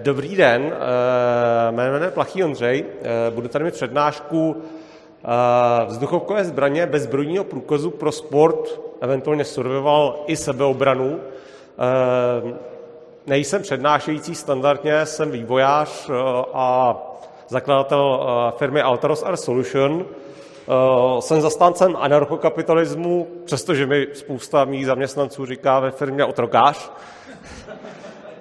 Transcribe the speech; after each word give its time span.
Dobrý 0.00 0.36
den, 0.36 0.72
eh, 0.72 1.72
jmenuji 1.72 2.10
Plachý 2.10 2.44
Ondřej, 2.44 2.84
eh, 3.02 3.30
budu 3.30 3.48
tady 3.48 3.64
mít 3.64 3.74
přednášku 3.74 4.56
eh, 5.24 5.84
vzduchovkové 5.86 6.44
zbraně 6.44 6.86
bez 6.86 7.02
zbrojního 7.02 7.44
průkazu 7.44 7.90
pro 7.90 8.12
sport, 8.12 8.80
eventuálně 9.00 9.44
survival 9.44 10.24
i 10.26 10.36
sebeobranu. 10.36 11.20
Nejsem 13.26 13.62
přednášející 13.62 14.34
standardně, 14.34 15.06
jsem 15.06 15.30
vývojář 15.30 16.10
a 16.52 16.96
zakladatel 17.48 18.26
firmy 18.56 18.82
Altaros 18.82 19.22
Air 19.22 19.36
Solution. 19.36 20.06
Jsem 21.20 21.40
zastáncem 21.40 21.96
anarchokapitalismu, 21.96 23.28
přestože 23.44 23.86
mi 23.86 24.06
spousta 24.12 24.64
mých 24.64 24.86
zaměstnanců 24.86 25.46
říká 25.46 25.80
ve 25.80 25.90
firmě 25.90 26.24
otrokář 26.24 26.90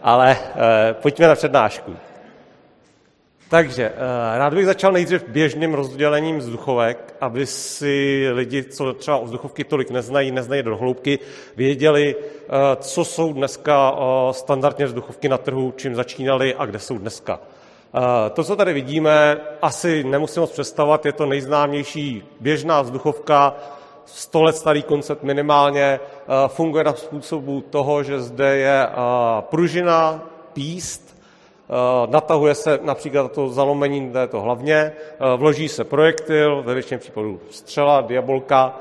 ale 0.02 0.38
uh, 0.39 0.57
pojďme 1.02 1.27
na 1.27 1.36
přednášku. 1.36 1.95
Takže 3.50 3.89
uh, 3.89 3.96
rád 4.37 4.54
bych 4.54 4.65
začal 4.65 4.91
nejdřív 4.91 5.24
běžným 5.27 5.74
rozdělením 5.74 6.37
vzduchovek, 6.37 7.15
aby 7.21 7.46
si 7.46 8.27
lidi, 8.32 8.64
co 8.64 8.93
třeba 8.93 9.18
o 9.18 9.25
vzduchovky 9.25 9.64
tolik 9.64 9.89
neznají, 9.89 10.32
neznají 10.32 10.64
do 10.64 10.77
hloubky, 10.77 11.19
věděli, 11.55 12.15
uh, 12.15 12.21
co 12.79 13.05
jsou 13.05 13.33
dneska 13.33 13.91
uh, 13.91 13.97
standardně 14.32 14.86
vzduchovky 14.86 15.29
na 15.29 15.37
trhu, 15.37 15.74
čím 15.75 15.96
začínaly 15.96 16.55
a 16.55 16.65
kde 16.65 16.79
jsou 16.79 16.97
dneska. 16.97 17.39
To, 18.33 18.43
co 18.43 18.55
tady 18.55 18.74
vidíme, 18.74 19.38
asi 19.61 20.04
nemusím 20.04 20.41
moc 20.41 20.52
představovat, 20.52 21.05
je 21.05 21.11
to 21.11 21.25
nejznámější 21.25 22.24
běžná 22.39 22.82
vzduchovka, 22.82 23.55
100 24.05 24.43
let 24.43 24.55
starý 24.55 24.83
koncept 24.83 25.23
minimálně, 25.23 25.83
eh, 25.83 26.47
funguje 26.47 26.83
na 26.83 26.93
způsobu 26.93 27.61
toho, 27.61 28.04
že 28.04 28.21
zde 28.21 28.57
je 28.57 28.87
eh, 28.87 28.96
pružina, 29.41 30.24
píst, 30.54 31.18
eh, 31.69 31.74
natahuje 32.11 32.55
se 32.55 32.80
například 32.81 33.31
to 33.31 33.50
zalomení 33.50 34.14
to 34.30 34.41
hlavně, 34.41 34.91
vloží 35.38 35.69
se 35.69 35.83
projektil, 35.83 36.63
ve 36.63 36.73
většině 36.73 36.97
případů 36.97 37.39
střela, 37.49 38.02
diabolka, 38.02 38.79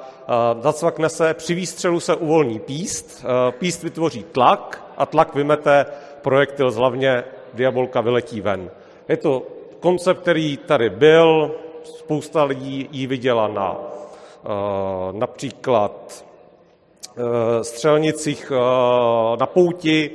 zacvakne 0.60 1.08
se, 1.08 1.34
při 1.34 1.54
výstřelu 1.54 2.00
se 2.00 2.16
uvolní 2.16 2.58
píst, 2.58 3.24
píst 3.58 3.82
vytvoří 3.82 4.24
tlak 4.32 4.84
a 4.96 5.06
tlak 5.06 5.34
vymete 5.34 5.86
projektil 6.22 6.70
z 6.70 6.76
hlavně, 6.76 7.24
diabolka 7.54 8.00
vyletí 8.00 8.41
ven. 8.41 8.70
Je 9.08 9.16
to 9.16 9.42
koncept, 9.80 10.20
který 10.20 10.56
tady 10.56 10.91
byl, 10.91 11.54
spousta 11.84 12.44
lidí 12.44 12.88
ji 12.92 13.06
viděla 13.06 13.48
na 13.48 13.76
například 15.12 16.24
eh, 17.16 17.64
střelnicích 17.64 18.52
eh, 18.55 19.36
na 19.36 19.47
pouti, 19.47 20.10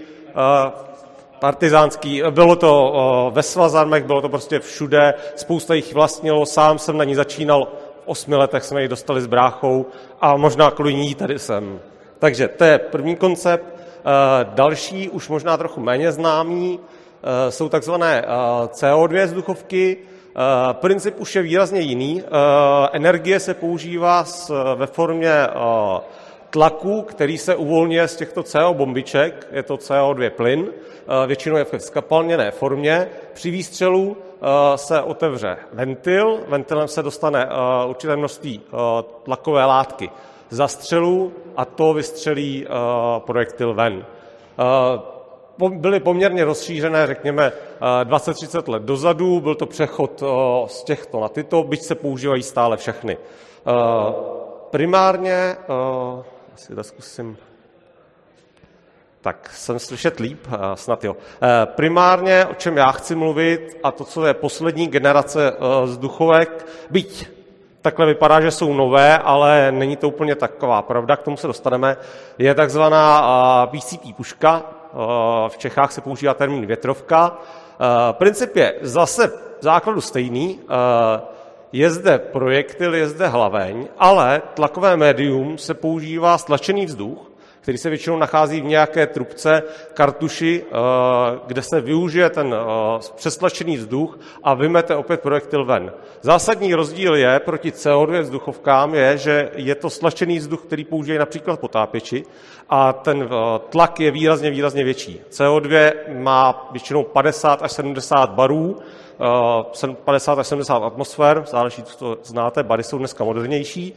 partizánský, 1.39 2.23
bylo 2.29 2.55
to 2.55 3.31
ve 3.33 3.43
svazarmech, 3.43 4.03
bylo 4.03 4.21
to 4.21 4.29
prostě 4.29 4.59
všude, 4.59 5.13
spousta 5.35 5.73
jich 5.73 5.93
vlastnilo, 5.93 6.45
sám 6.45 6.79
jsem 6.79 6.97
na 6.97 7.03
ní 7.03 7.15
začínal, 7.15 7.67
v 8.03 8.07
osmi 8.07 8.35
letech 8.35 8.63
jsme 8.63 8.81
ji 8.81 8.87
dostali 8.87 9.21
s 9.21 9.27
bráchou 9.27 9.85
a 10.21 10.37
možná 10.37 10.71
kvůli 10.71 10.93
ní 10.95 11.15
tady 11.15 11.39
jsem. 11.39 11.79
Takže 12.19 12.47
to 12.47 12.63
je 12.63 12.79
první 12.79 13.15
koncept. 13.15 13.65
Další, 14.43 15.09
už 15.09 15.29
možná 15.29 15.57
trochu 15.57 15.81
méně 15.81 16.11
známý, 16.11 16.79
jsou 17.49 17.69
takzvané 17.69 18.25
CO2 18.67 19.25
vzduchovky, 19.25 19.97
Eh, 19.97 20.14
princip 20.73 21.19
už 21.19 21.35
je 21.35 21.41
výrazně 21.41 21.79
jiný. 21.79 22.23
Eh, 22.25 22.29
energie 22.91 23.39
se 23.39 23.53
používá 23.53 24.25
ve 24.75 24.87
formě 24.87 25.31
eh, 25.31 25.49
tlaku, 26.49 27.01
který 27.01 27.37
se 27.37 27.55
uvolňuje 27.55 28.07
z 28.07 28.15
těchto 28.15 28.43
CO 28.43 28.73
bombiček, 28.73 29.47
je 29.51 29.63
to 29.63 29.75
CO2 29.75 30.29
plyn, 30.29 30.67
většinou 31.27 31.57
je 31.57 31.65
v 31.65 31.73
skapalněné 31.77 32.51
formě. 32.51 33.07
Při 33.33 33.51
výstřelu 33.51 34.17
se 34.75 35.01
otevře 35.01 35.57
ventil, 35.73 36.39
ventilem 36.47 36.87
se 36.87 37.03
dostane 37.03 37.49
určité 37.87 38.15
množství 38.15 38.61
tlakové 39.23 39.65
látky 39.65 40.09
za 40.49 40.67
střelu 40.67 41.33
a 41.57 41.65
to 41.65 41.93
vystřelí 41.93 42.67
projektil 43.25 43.73
ven 43.73 44.05
byly 45.57 45.99
poměrně 45.99 46.45
rozšířené, 46.45 47.07
řekněme, 47.07 47.51
20-30 48.03 48.63
eh, 48.67 48.71
let 48.71 48.83
dozadu. 48.83 49.39
Byl 49.39 49.55
to 49.55 49.65
přechod 49.65 50.23
eh, 50.23 50.67
z 50.69 50.83
těchto 50.83 51.19
na 51.19 51.29
tyto, 51.29 51.63
byť 51.63 51.81
se 51.81 51.95
používají 51.95 52.43
stále 52.43 52.77
všechny. 52.77 53.17
Eh, 53.17 54.13
primárně, 54.69 55.55
asi 56.53 56.75
to 56.75 56.83
zkusím, 56.83 57.37
tak 59.21 59.49
jsem 59.53 59.79
slyšet 59.79 60.19
líp, 60.19 60.47
snad 60.73 61.03
jo. 61.03 61.15
Primárně, 61.65 62.45
o 62.45 62.53
čem 62.53 62.77
já 62.77 62.91
chci 62.91 63.15
mluvit, 63.15 63.77
a 63.83 63.91
to, 63.91 64.03
co 64.03 64.25
je 64.25 64.33
poslední 64.33 64.87
generace 64.87 65.53
vzduchovek, 65.85 66.65
byť 66.89 67.27
takhle 67.81 68.05
vypadá, 68.05 68.41
že 68.41 68.51
jsou 68.51 68.73
nové, 68.73 69.17
ale 69.17 69.71
není 69.71 69.95
to 69.95 70.07
úplně 70.07 70.35
taková 70.35 70.81
pravda, 70.81 71.15
k 71.15 71.23
tomu 71.23 71.37
se 71.37 71.47
dostaneme, 71.47 71.97
je 72.37 72.55
takzvaná 72.55 73.67
PCP 73.67 74.15
puška, 74.17 74.74
v 75.47 75.57
Čechách 75.57 75.91
se 75.91 76.01
používá 76.01 76.33
termín 76.33 76.65
větrovka. 76.65 77.37
Princip 78.11 78.55
je 78.55 78.73
zase 78.81 79.27
v 79.27 79.33
základu 79.61 80.01
stejný. 80.01 80.59
Je 81.71 81.89
zde 81.89 82.19
projektil, 82.19 82.95
je 82.95 83.07
zde 83.07 83.27
hlaveň, 83.27 83.87
ale 83.97 84.41
tlakové 84.53 84.97
médium 84.97 85.57
se 85.57 85.73
používá 85.73 86.37
stlačený 86.37 86.85
vzduch, 86.85 87.31
který 87.65 87.77
se 87.77 87.89
většinou 87.89 88.17
nachází 88.17 88.61
v 88.61 88.65
nějaké 88.65 89.07
trubce, 89.07 89.63
kartuši, 89.93 90.65
kde 91.47 91.61
se 91.61 91.81
využije 91.81 92.29
ten 92.29 92.55
přestlačený 93.15 93.77
vzduch 93.77 94.19
a 94.43 94.53
vymete 94.53 94.95
opět 94.95 95.21
projektil 95.21 95.65
ven. 95.65 95.91
Zásadní 96.21 96.73
rozdíl 96.73 97.15
je 97.15 97.39
proti 97.39 97.71
CO2 97.71 98.21
vzduchovkám 98.21 98.95
je, 98.95 99.17
že 99.17 99.51
je 99.55 99.75
to 99.75 99.89
stlačený 99.89 100.39
vzduch, 100.39 100.61
který 100.61 100.83
použijí 100.83 101.17
například 101.17 101.59
potápěči 101.59 102.23
a 102.69 102.93
ten 102.93 103.21
eh, 103.21 103.59
tlak 103.69 103.99
je 103.99 104.11
výrazně, 104.11 104.49
výrazně 104.49 104.83
větší. 104.83 105.21
CO2 105.31 105.93
má 106.21 106.69
většinou 106.71 107.03
50 107.03 107.63
až 107.63 107.71
70 107.71 108.29
barů, 108.29 108.77
50 110.03 110.37
eh, 110.37 110.41
až 110.41 110.47
70 110.47 110.83
atmosfér, 110.83 111.43
záleží, 111.47 111.83
co 111.83 111.97
to 111.97 112.17
znáte, 112.23 112.63
bary 112.63 112.83
jsou 112.83 112.97
dneska 112.97 113.23
modernější. 113.23 113.93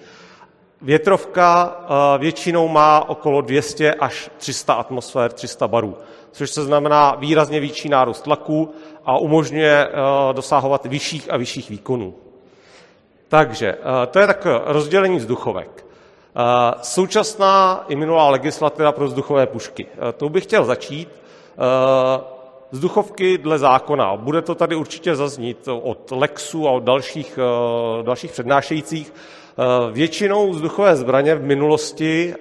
Větrovka 0.82 1.76
eh, 1.80 2.18
většinou 2.18 2.68
má 2.68 3.08
okolo 3.08 3.40
200 3.40 3.94
až 3.94 4.30
300 4.36 4.74
atmosfér, 4.74 5.32
300 5.32 5.68
barů, 5.68 5.96
což 6.32 6.50
se 6.50 6.64
znamená 6.64 7.14
výrazně 7.14 7.60
větší 7.60 7.88
nárůst 7.88 8.22
tlaku 8.22 8.74
a 9.04 9.18
umožňuje 9.18 9.88
dosahovat 10.32 10.86
vyšších 10.86 11.32
a 11.32 11.36
vyšších 11.36 11.70
výkonů. 11.70 12.14
Takže 13.28 13.74
to 14.10 14.18
je 14.18 14.26
tak 14.26 14.46
rozdělení 14.64 15.16
vzduchovek. 15.16 15.86
Současná 16.82 17.84
i 17.88 17.96
minulá 17.96 18.30
legislativa 18.30 18.92
pro 18.92 19.06
vzduchové 19.06 19.46
pušky. 19.46 19.86
To 20.16 20.28
bych 20.28 20.44
chtěl 20.44 20.64
začít. 20.64 21.08
Vzduchovky 22.70 23.38
dle 23.38 23.58
zákona. 23.58 24.16
Bude 24.16 24.42
to 24.42 24.54
tady 24.54 24.76
určitě 24.76 25.16
zaznít 25.16 25.68
od 25.82 26.10
Lexu 26.10 26.68
a 26.68 26.70
od 26.70 26.82
dalších, 26.82 27.38
dalších 28.02 28.32
přednášejících. 28.32 29.12
Většinou 29.92 30.50
vzduchové 30.50 30.96
zbraně 30.96 31.34
v 31.34 31.42
minulosti 31.42 32.34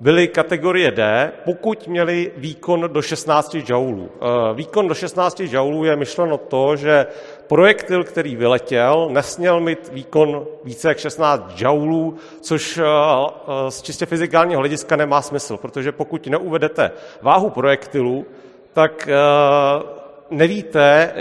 byly 0.00 0.28
kategorie 0.28 0.90
D, 0.90 1.32
pokud 1.44 1.88
měli 1.88 2.32
výkon 2.36 2.80
do 2.92 3.02
16 3.02 3.56
joulů. 3.68 4.10
Výkon 4.54 4.88
do 4.88 4.94
16 4.94 5.40
joulů 5.40 5.84
je 5.84 5.96
myšleno 5.96 6.38
to, 6.38 6.76
že 6.76 7.06
projektil, 7.46 8.04
který 8.04 8.36
vyletěl, 8.36 9.08
nesměl 9.10 9.60
mít 9.60 9.88
výkon 9.92 10.46
více 10.64 10.88
jak 10.88 10.98
16 10.98 11.42
joulů, 11.56 12.16
což 12.40 12.78
eh, 12.78 12.82
eh, 12.84 13.70
z 13.70 13.82
čistě 13.82 14.06
fyzikálního 14.06 14.58
hlediska 14.58 14.96
nemá 14.96 15.22
smysl, 15.22 15.56
protože 15.56 15.92
pokud 15.92 16.26
neuvedete 16.26 16.90
váhu 17.22 17.50
projektilu, 17.50 18.26
tak 18.72 19.08
eh, 19.08 19.95
nevíte, 20.30 21.14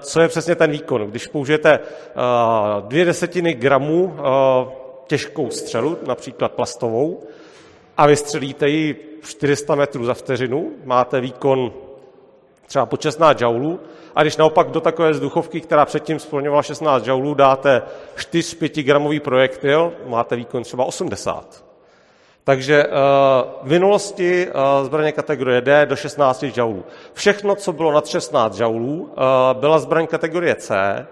co 0.00 0.20
je 0.20 0.28
přesně 0.28 0.54
ten 0.54 0.70
výkon. 0.70 1.06
Když 1.06 1.26
použijete 1.26 1.78
dvě 2.80 3.04
desetiny 3.04 3.54
gramů 3.54 4.16
těžkou 5.06 5.50
střelu, 5.50 5.98
například 6.06 6.52
plastovou, 6.52 7.20
a 7.96 8.06
vystřelíte 8.06 8.68
ji 8.68 9.18
400 9.22 9.74
metrů 9.74 10.04
za 10.04 10.14
vteřinu, 10.14 10.72
máte 10.84 11.20
výkon 11.20 11.72
třeba 12.66 12.86
po 12.86 12.96
16 13.00 13.40
joulů, 13.40 13.80
a 14.14 14.22
když 14.22 14.36
naopak 14.36 14.70
do 14.70 14.80
takové 14.80 15.10
vzduchovky, 15.10 15.60
která 15.60 15.84
předtím 15.84 16.18
splňovala 16.18 16.62
16 16.62 17.06
joulů, 17.06 17.34
dáte 17.34 17.82
4-5 18.16 18.82
gramový 18.82 19.20
projektil, 19.20 19.92
máte 20.06 20.36
výkon 20.36 20.62
třeba 20.62 20.84
80. 20.84 21.67
Takže 22.48 22.86
uh, 22.86 22.92
v 23.62 23.70
minulosti 23.70 24.48
uh, 24.48 24.86
zbraně 24.86 25.12
kategorie 25.12 25.60
D 25.60 25.86
do 25.86 25.96
16 25.96 26.44
joulů. 26.56 26.84
Všechno, 27.12 27.54
co 27.54 27.72
bylo 27.72 27.92
nad 27.92 28.06
16 28.06 28.60
joulů, 28.60 29.00
uh, 29.00 29.60
byla 29.60 29.78
zbraň 29.78 30.06
kategorie 30.06 30.54
C, 30.54 31.06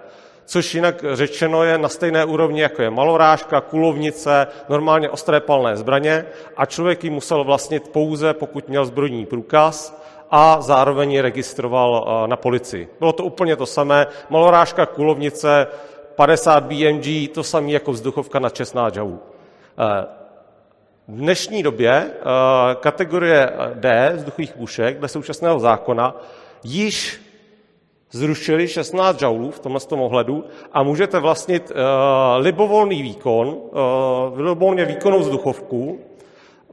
což 0.44 0.74
jinak 0.74 1.04
řečeno 1.12 1.64
je 1.64 1.78
na 1.78 1.88
stejné 1.88 2.24
úrovni, 2.24 2.60
jako 2.60 2.82
je 2.82 2.90
malorážka, 2.90 3.60
kulovnice, 3.60 4.46
normálně 4.68 5.10
ostré 5.10 5.40
palné 5.40 5.76
zbraně 5.76 6.24
a 6.56 6.66
člověk 6.66 7.04
ji 7.04 7.10
musel 7.10 7.44
vlastnit 7.44 7.88
pouze, 7.88 8.34
pokud 8.34 8.68
měl 8.68 8.84
zbrojní 8.84 9.26
průkaz 9.26 10.00
a 10.30 10.60
zároveň 10.60 11.12
ji 11.12 11.20
registroval 11.20 12.24
na 12.26 12.36
policii. 12.36 12.88
Bylo 12.98 13.12
to 13.12 13.24
úplně 13.24 13.56
to 13.56 13.66
samé. 13.66 14.06
Malorážka 14.30 14.86
kulovnice, 14.86 15.66
50 16.14 16.64
BMG, 16.64 17.28
to 17.34 17.42
samé 17.42 17.70
jako 17.70 17.92
vzduchovka 17.92 18.38
na 18.38 18.48
16 18.48 18.96
joulů. 18.96 19.20
V 21.08 21.16
dnešní 21.16 21.62
době 21.62 22.10
kategorie 22.80 23.52
D 23.74 24.12
vzduchových 24.16 24.52
pušek 24.52 24.98
dle 24.98 25.08
současného 25.08 25.58
zákona 25.58 26.16
již 26.64 27.20
zrušili 28.10 28.68
16 28.68 29.22
joulů 29.22 29.50
v 29.50 29.58
tomhle 29.58 29.80
tom 29.80 30.00
ohledu 30.00 30.44
a 30.72 30.82
můžete 30.82 31.20
vlastnit 31.20 31.70
uh, 31.70 31.76
libovolný 32.44 33.02
výkon, 33.02 33.48
uh, 33.48 34.40
libovolně 34.40 34.84
výkonnou 34.84 35.18
vzduchovku, 35.18 36.00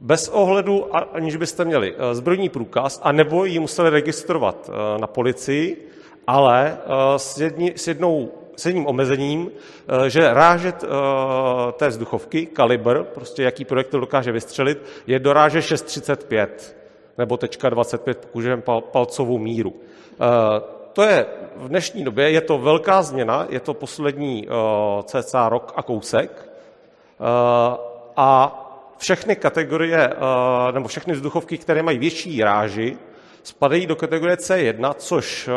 bez 0.00 0.28
ohledu, 0.28 0.96
aniž 1.16 1.36
byste 1.36 1.64
měli 1.64 1.94
uh, 1.94 2.00
zbrojní 2.12 2.48
průkaz, 2.48 3.00
a 3.02 3.12
nebo 3.12 3.44
ji 3.44 3.58
museli 3.58 3.90
registrovat 3.90 4.68
uh, 4.68 5.00
na 5.00 5.06
policii, 5.06 5.88
ale 6.26 6.78
uh, 6.86 6.92
s, 7.16 7.40
jedni, 7.40 7.72
s, 7.76 7.88
jednou, 7.88 8.30
s 8.56 8.66
jedním 8.66 8.86
omezením, 8.86 9.40
uh, 9.40 10.04
že 10.04 10.34
rážet 10.34 10.82
uh, 10.82 10.88
té 11.72 11.88
vzduchovky, 11.88 12.46
kalibr, 12.46 13.02
prostě 13.02 13.42
jaký 13.42 13.64
projektil 13.64 14.00
dokáže 14.00 14.32
vystřelit, 14.32 14.82
je 15.06 15.18
do 15.18 15.32
ráže 15.32 15.58
6,35 15.58 16.48
nebo 17.18 17.36
tečka 17.36 17.68
25, 17.68 18.18
pokud 18.18 18.44
pal, 18.64 18.80
palcovou 18.80 19.38
míru. 19.38 19.70
Uh, 19.70 19.76
to 20.92 21.02
je 21.02 21.26
v 21.56 21.68
dnešní 21.68 22.04
době, 22.04 22.30
je 22.30 22.40
to 22.40 22.58
velká 22.58 23.02
změna, 23.02 23.46
je 23.50 23.60
to 23.60 23.74
poslední 23.74 24.48
cca 25.04 25.48
rok 25.48 25.72
a 25.76 25.82
kousek. 25.82 26.48
A 28.16 28.60
všechny 28.98 29.36
kategorie, 29.36 30.10
nebo 30.72 30.88
všechny 30.88 31.14
vzduchovky, 31.14 31.58
které 31.58 31.82
mají 31.82 31.98
větší 31.98 32.42
ráži, 32.42 32.98
spadají 33.42 33.86
do 33.86 33.96
kategorie 33.96 34.36
C1, 34.36 34.94
což 34.98 35.48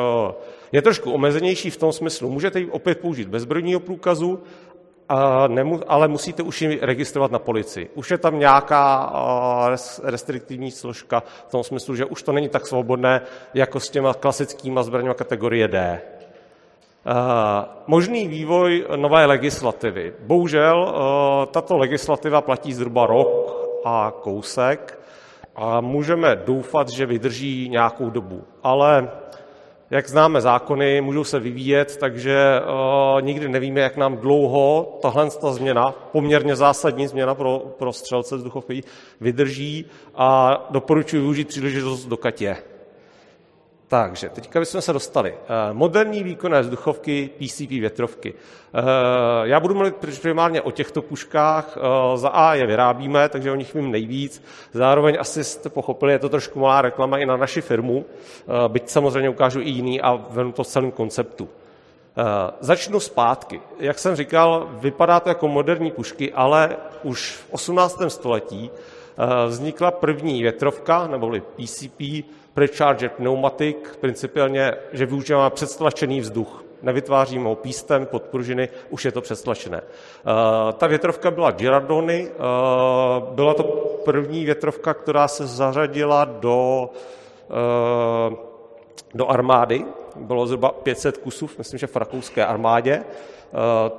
je 0.71 0.81
trošku 0.81 1.11
omezenější 1.11 1.69
v 1.69 1.77
tom 1.77 1.91
smyslu. 1.91 2.29
Můžete 2.29 2.59
ji 2.59 2.65
opět 2.65 2.99
použít 2.99 3.27
bez 3.27 3.43
zbrojního 3.43 3.79
průkazu, 3.79 4.39
ale 5.87 6.07
musíte 6.07 6.43
už 6.43 6.61
ji 6.61 6.79
registrovat 6.81 7.31
na 7.31 7.39
policii. 7.39 7.89
Už 7.95 8.11
je 8.11 8.17
tam 8.17 8.39
nějaká 8.39 9.13
restriktivní 10.03 10.71
složka 10.71 11.23
v 11.47 11.51
tom 11.51 11.63
smyslu, 11.63 11.95
že 11.95 12.05
už 12.05 12.23
to 12.23 12.31
není 12.31 12.49
tak 12.49 12.67
svobodné 12.67 13.21
jako 13.53 13.79
s 13.79 13.89
těma 13.89 14.13
klasickými 14.13 14.79
zbraněmi 14.83 15.15
kategorie 15.15 15.67
D. 15.67 16.01
Možný 17.87 18.27
vývoj 18.27 18.85
nové 18.95 19.25
legislativy. 19.25 20.13
Bohužel 20.19 20.95
tato 21.51 21.77
legislativa 21.77 22.41
platí 22.41 22.73
zhruba 22.73 23.05
rok 23.05 23.57
a 23.85 24.13
kousek 24.21 24.99
a 25.55 25.81
můžeme 25.81 26.35
doufat, 26.35 26.89
že 26.89 27.05
vydrží 27.05 27.69
nějakou 27.69 28.09
dobu. 28.09 28.43
Ale 28.63 29.09
jak 29.89 30.10
známe 30.10 30.42
zákony, 30.42 31.01
můžou 31.01 31.24
se 31.24 31.39
vyvíjet, 31.39 31.98
takže 31.98 32.62
uh, 32.62 33.22
nikdy 33.22 33.50
nevíme, 33.50 33.81
jak 33.81 33.98
nám 33.98 34.18
dlouho 34.18 34.98
tahle 35.01 35.30
ta 35.30 35.51
změna, 35.51 35.92
poměrně 36.12 36.56
zásadní 36.56 37.07
změna 37.07 37.36
pro, 37.36 37.60
pro 37.60 37.94
střelce 37.94 38.36
vzduchový, 38.38 38.84
vydrží 39.22 39.86
a 40.16 40.57
doporučuji 40.69 41.22
využít 41.22 41.48
příležitost 41.48 42.06
do 42.06 42.18
Katě. 42.18 42.57
Takže 43.89 44.30
teďka 44.30 44.60
bychom 44.60 44.81
se 44.81 44.94
dostali. 44.94 45.34
Eh, 45.34 45.74
moderní 45.74 46.24
výkonné 46.24 46.62
vzduchovky, 46.62 47.30
PCP 47.38 47.80
větrovky. 47.80 48.34
Eh, 48.34 48.81
já 49.44 49.60
budu 49.60 49.75
mluvit 49.75 49.95
primárně 50.22 50.62
o 50.62 50.72
těchto 50.72 51.01
puškách. 51.01 51.78
Eh, 51.78 52.18
za 52.18 52.30
A 52.30 52.54
je 52.54 52.68
vyrábíme, 52.68 53.30
takže 53.30 53.51
o 53.51 53.56
nich 53.56 53.74
vím 53.74 53.92
nejvíc. 53.92 54.44
Zároveň 54.74 55.18
asi 55.19 55.44
jste 55.44 55.69
pochopili, 55.69 56.13
je 56.13 56.19
to 56.19 56.30
trošku 56.30 56.60
malá 56.60 56.81
reklama 56.81 57.18
i 57.18 57.25
na 57.25 57.38
naši 57.38 57.62
firmu, 57.62 58.06
byť 58.68 58.89
samozřejmě 58.89 59.30
ukážu 59.30 59.60
i 59.60 59.69
jiný 59.69 60.01
a 60.01 60.16
venu 60.30 60.51
to 60.51 60.63
v 60.63 60.68
celém 60.68 60.92
konceptu. 60.92 61.50
Začnu 62.60 63.00
zpátky. 63.00 63.62
Jak 63.80 64.00
jsem 64.00 64.16
říkal, 64.16 64.69
vypadá 64.72 65.19
to 65.19 65.30
jako 65.30 65.48
moderní 65.48 65.92
pušky, 65.92 66.34
ale 66.34 66.75
už 67.04 67.31
v 67.31 67.54
18. 67.54 68.10
století 68.10 68.72
vznikla 69.48 69.92
první 69.92 70.42
větrovka, 70.42 71.07
neboli 71.07 71.42
PCP, 71.42 72.24
Precharger 72.57 73.09
pneumatic, 73.09 73.77
principiálně, 74.01 74.74
že 74.94 75.06
využíváme 75.06 75.50
předstlačený 75.50 76.21
vzduch. 76.21 76.63
Nevytváříme 76.81 77.50
ho 77.50 77.56
pístem 77.56 78.06
pod 78.06 78.24
pružiny, 78.24 78.69
už 78.89 79.06
je 79.06 79.12
to 79.12 79.21
předstlačené. 79.21 79.81
Uh, 79.81 80.71
ta 80.71 80.88
větrovka 80.88 81.31
byla 81.31 81.51
Girardoni, 81.51 82.27
uh, 82.27 83.33
byla 83.33 83.54
to 83.54 83.63
první 84.06 84.45
větrovka, 84.45 84.94
která 84.94 85.27
se 85.27 85.48
zařadila 85.48 86.25
do, 86.25 86.89
uh, 88.30 88.38
do 89.13 89.27
armády. 89.27 89.86
Bylo 90.15 90.48
zhruba 90.48 90.69
500 90.69 91.18
kusů, 91.18 91.50
myslím, 91.57 91.80
že 91.80 91.88
v 91.88 91.95
rakouské 91.95 92.45
armádě. 92.45 93.03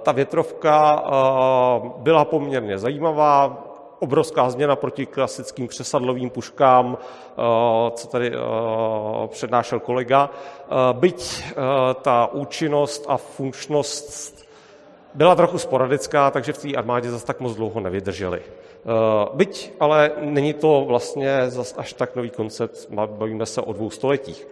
Ta 0.03 0.13
větrovka 0.13 1.05
byla 1.99 2.25
poměrně 2.25 2.79
zajímavá, 2.79 3.68
obrovská 3.99 4.51
změna 4.51 4.77
proti 4.77 5.07
klasickým 5.07 5.69
přesadlovým 5.69 6.31
puškám, 6.31 6.99
eh, 7.01 7.43
co 7.91 8.09
tady 8.09 8.33
eh, 8.33 8.39
přednášel 9.27 9.81
kolega. 9.81 10.31
Eh, 10.31 10.75
byť 10.93 11.45
ta 12.03 12.27
účinnost 12.33 13.05
a 13.09 13.17
funkčnost 13.17 14.39
byla 15.15 15.35
trochu 15.35 15.59
sporadická, 15.59 16.31
takže 16.31 16.53
v 16.53 16.59
té 16.59 16.75
armádě 16.75 17.11
zase 17.11 17.27
tak 17.27 17.41
moc 17.41 17.57
dlouho 17.57 17.81
nevydrželi. 17.81 18.43
Byť, 19.35 19.73
ale 19.81 20.11
není 20.21 20.55
to 20.55 20.85
vlastně 20.89 21.51
zase 21.51 21.75
až 21.77 21.93
tak 21.93 22.17
nový 22.17 22.31
koncept, 22.31 22.89
bavíme 22.91 23.47
se 23.47 23.61
o 23.61 23.73
dvou 23.73 23.91
stoletích. 23.91 24.49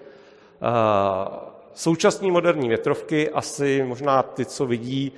Současní 1.74 2.30
moderní 2.30 2.68
větrovky, 2.68 3.30
asi 3.30 3.82
možná 3.82 4.22
ty, 4.22 4.44
co 4.44 4.66
vidí, 4.66 5.12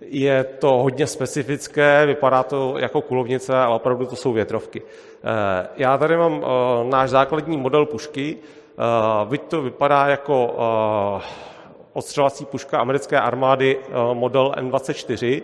je 0.00 0.44
to 0.44 0.68
hodně 0.68 1.06
specifické, 1.06 2.06
vypadá 2.06 2.42
to 2.42 2.74
jako 2.78 3.00
kulovnice, 3.00 3.56
ale 3.56 3.76
opravdu 3.76 4.06
to 4.06 4.16
jsou 4.16 4.32
větrovky. 4.32 4.82
Eh, 4.82 5.68
já 5.76 5.98
tady 5.98 6.16
mám 6.16 6.44
eh, 6.44 6.84
náš 6.90 7.10
základní 7.10 7.56
model 7.56 7.86
pušky, 7.86 8.36
eh, 8.38 9.26
byť 9.28 9.42
to 9.42 9.62
vypadá 9.62 10.06
jako 10.06 10.54
odstřelací 11.92 12.44
puška 12.44 12.78
americké 12.78 13.20
armády 13.20 13.78
model 14.12 14.54
M24, 14.56 15.42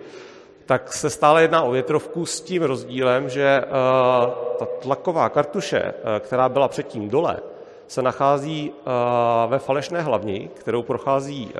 tak 0.66 0.92
se 0.92 1.10
stále 1.10 1.42
jedná 1.42 1.62
o 1.62 1.70
větrovku 1.70 2.26
s 2.26 2.40
tím 2.40 2.62
rozdílem, 2.62 3.28
že 3.28 3.64
ta 4.58 4.66
tlaková 4.66 5.28
kartuše, 5.28 5.94
která 6.20 6.48
byla 6.48 6.68
předtím 6.68 7.08
dole, 7.08 7.36
se 7.90 8.02
nachází 8.02 8.72
eh, 8.72 8.90
ve 9.46 9.58
falešné 9.58 10.02
hlavni, 10.02 10.50
kterou 10.54 10.82
prochází 10.82 11.50
eh, 11.50 11.58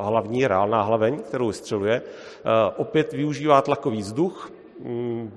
hlavní 0.00 0.46
reálná 0.46 0.82
hlaveň, 0.82 1.18
kterou 1.18 1.46
vystřeluje. 1.46 2.02
Eh, 2.02 2.72
opět 2.76 3.12
využívá 3.12 3.62
tlakový 3.62 3.98
vzduch, 3.98 4.50
mm, 4.78 5.32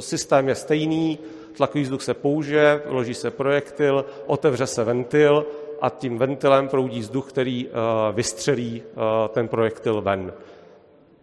systém 0.00 0.48
je 0.48 0.54
stejný, 0.54 1.18
tlakový 1.56 1.82
vzduch 1.82 2.02
se 2.02 2.14
použije, 2.14 2.82
vloží 2.86 3.14
se 3.14 3.30
projektil, 3.30 4.04
otevře 4.26 4.66
se 4.66 4.84
ventil 4.84 5.46
a 5.80 5.90
tím 5.90 6.18
ventilem 6.18 6.68
proudí 6.68 7.00
vzduch, 7.00 7.28
který 7.28 7.68
vystřelí 8.12 8.82
ten 9.28 9.48
projektil 9.48 10.00
ven. 10.00 10.32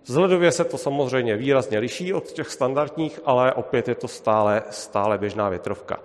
Vzhledově 0.03 0.51
se 0.51 0.63
to 0.63 0.77
samozřejmě 0.77 1.37
výrazně 1.37 1.79
liší 1.79 2.13
od 2.13 2.31
těch 2.31 2.49
standardních, 2.49 3.19
ale 3.25 3.53
opět 3.53 3.87
je 3.87 3.95
to 3.95 4.07
stále, 4.07 4.63
stále 4.69 5.17
běžná 5.17 5.49
větrovka. 5.49 5.99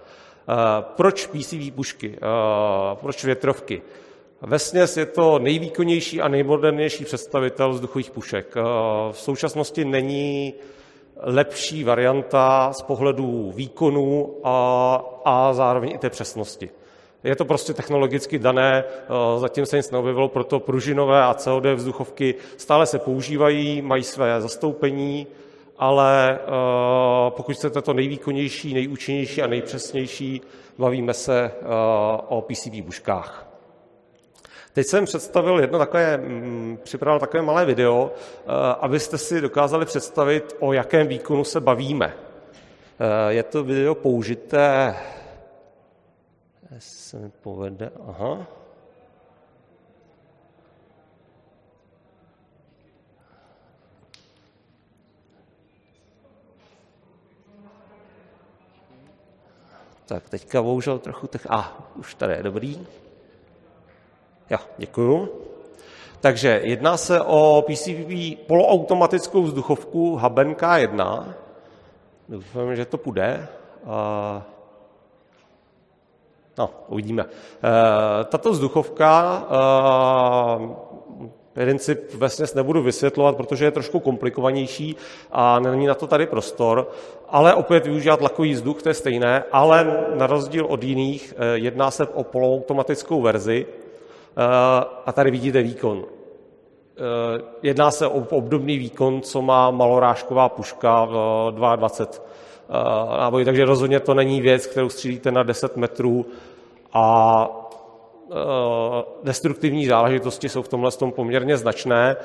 Eh, 0.49 0.85
proč 0.97 1.27
PCV 1.27 1.71
pušky? 1.75 2.17
Eh, 2.17 2.97
proč 3.01 3.25
větrovky? 3.25 3.83
Vesměs 4.43 4.97
je 4.97 5.07
to 5.07 5.39
nejvýkonnější 5.39 6.21
a 6.21 6.29
nejmodernější 6.29 7.05
představitel 7.05 7.73
vzduchových 7.73 8.11
pušek. 8.11 8.55
Eh, 8.57 8.63
v 9.13 9.19
současnosti 9.19 9.85
není 9.85 10.55
lepší 11.23 11.85
varianta 11.85 12.73
z 12.73 12.83
pohledu 12.83 13.53
výkonu 13.57 14.37
a, 14.45 14.97
a 15.25 15.53
zároveň 15.53 15.91
i 15.91 15.99
té 15.99 16.11
přesnosti. 16.11 16.71
Je 17.25 17.37
to 17.37 17.45
prostě 17.45 17.75
technologicky 17.75 18.39
dané, 18.39 18.85
zatím 19.37 19.67
se 19.67 19.77
nic 19.77 19.91
neobjevilo, 19.91 20.29
proto 20.29 20.61
pružinové 20.61 21.23
a 21.23 21.35
COD 21.35 21.67
vzduchovky 21.67 22.35
stále 22.57 22.87
se 22.87 22.99
používají, 22.99 23.83
mají 23.83 24.03
své 24.03 24.41
zastoupení, 24.41 25.27
ale 25.81 26.39
eh, 26.43 26.47
pokud 27.31 27.57
chcete 27.57 27.83
to 27.83 27.93
nejvýkonnější, 27.95 28.75
nejúčinnější 28.75 29.43
a 29.43 29.47
nejpřesnější, 29.47 30.41
bavíme 30.79 31.15
se 31.15 31.43
eh, 31.45 31.67
o 32.29 32.43
PCB 32.49 32.75
buškách. 32.75 33.47
Teď 34.73 34.87
jsem 34.87 35.05
představil 35.05 35.61
jedno 35.61 35.79
takové, 35.79 36.17
mm, 36.17 36.79
připravil 36.83 37.21
takové 37.21 37.43
malé 37.43 37.65
video, 37.65 38.13
eh, 38.13 38.43
abyste 38.81 39.19
si 39.19 39.41
dokázali 39.41 39.87
představit, 39.87 40.57
o 40.59 40.73
jakém 40.73 41.07
výkonu 41.07 41.45
se 41.45 41.61
bavíme. 41.61 42.15
Je 43.29 43.43
to 43.43 43.65
video 43.65 43.95
použité, 43.95 44.97
se 46.79 47.19
mi 47.19 47.31
povede, 47.43 47.91
aha, 48.09 48.47
Tak 60.11 60.29
teďka 60.29 60.63
bohužel 60.63 60.99
trochu 60.99 61.27
těch... 61.27 61.47
A, 61.51 61.57
ah, 61.57 61.67
už 61.97 62.15
tady 62.15 62.33
je 62.33 62.43
dobrý. 62.43 62.87
Jo, 64.51 64.59
děkuju. 64.79 65.29
Takže 66.21 66.61
jedná 66.65 66.97
se 66.97 67.21
o 67.21 67.65
PCB 67.67 68.39
poloautomatickou 68.47 69.43
vzduchovku 69.43 70.17
Haben 70.17 70.55
K1. 70.55 71.25
Doufám, 72.29 72.77
že 72.77 72.85
to 72.85 72.99
půjde. 72.99 73.49
No, 76.59 76.71
uvidíme. 76.89 77.25
Eh, 77.25 78.25
tato 78.25 78.51
vzduchovka, 78.51 79.43
eh, 79.47 80.69
princip 81.53 82.15
vesměs 82.15 82.55
nebudu 82.55 82.83
vysvětlovat, 82.83 83.37
protože 83.37 83.65
je 83.65 83.71
trošku 83.71 84.01
komplikovanější 84.01 84.97
a 85.33 85.61
není 85.61 85.87
na 85.87 85.95
to 85.95 86.07
tady 86.07 86.27
prostor, 86.27 86.91
ale 87.29 87.55
opět 87.55 87.87
využívá 87.87 88.17
tlakový 88.17 88.53
vzduch, 88.53 88.83
to 88.83 88.89
je 88.89 88.95
stejné, 88.95 89.45
ale 89.53 90.07
na 90.15 90.27
rozdíl 90.27 90.67
od 90.67 90.83
jiných 90.83 91.35
eh, 91.37 91.59
jedná 91.59 91.91
se 91.91 92.07
o 92.07 92.25
poloautomatickou 92.25 93.23
verzi 93.23 93.67
a 95.07 95.13
tady 95.13 95.31
vidíte 95.31 95.63
výkon. 95.63 96.05
Jedná 97.63 97.91
se 97.91 98.07
o 98.07 98.25
obdobný 98.31 98.79
výkon, 98.79 99.21
co 99.21 99.43
má 99.43 99.71
malorážková 99.71 100.49
puška 100.49 101.05
v 101.05 101.51
22 101.51 102.31
nábojů, 103.19 103.45
takže 103.45 103.65
rozhodně 103.65 104.01
to 104.01 104.15
není 104.15 104.41
věc, 104.41 104.67
kterou 104.67 104.89
střílíte 104.89 105.31
na 105.31 105.43
10 105.43 105.77
metrů 105.77 106.27
a 106.93 107.47
destruktivní 109.23 109.87
záležitosti 109.87 110.49
jsou 110.49 110.63
v 110.63 110.69
tomhle 110.69 110.91
tom 110.91 111.13
poměrně 111.13 111.57
značné. 111.57 112.17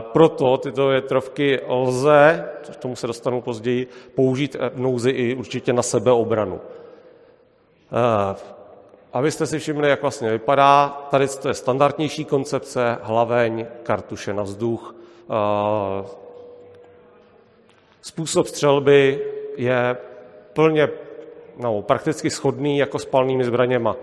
Proto 0.00 0.56
tyto 0.56 0.88
větrovky 0.88 1.60
lze, 1.68 2.48
k 2.72 2.76
tomu 2.76 2.96
se 2.96 3.06
dostanu 3.06 3.40
později, 3.40 3.86
použít 4.14 4.56
v 4.74 4.80
nouzi 4.80 5.10
i 5.10 5.34
určitě 5.34 5.72
na 5.72 5.82
sebeobranu. 5.82 6.60
Abyste 9.12 9.46
si 9.46 9.58
všimli, 9.58 9.88
jak 9.88 10.02
vlastně 10.02 10.30
vypadá, 10.30 10.88
tady 11.10 11.28
to 11.28 11.48
je 11.48 11.54
standardnější 11.54 12.24
koncepce, 12.24 12.98
hlaveň, 13.02 13.66
kartuše 13.82 14.32
na 14.32 14.42
vzduch. 14.42 14.94
Způsob 18.02 18.46
střelby 18.46 19.20
je 19.56 19.96
plně 20.52 20.88
no, 21.56 21.82
prakticky 21.82 22.30
shodný 22.30 22.78
jako 22.78 22.98
s 22.98 23.04
palnými 23.04 23.44
zbraněma. 23.44 23.96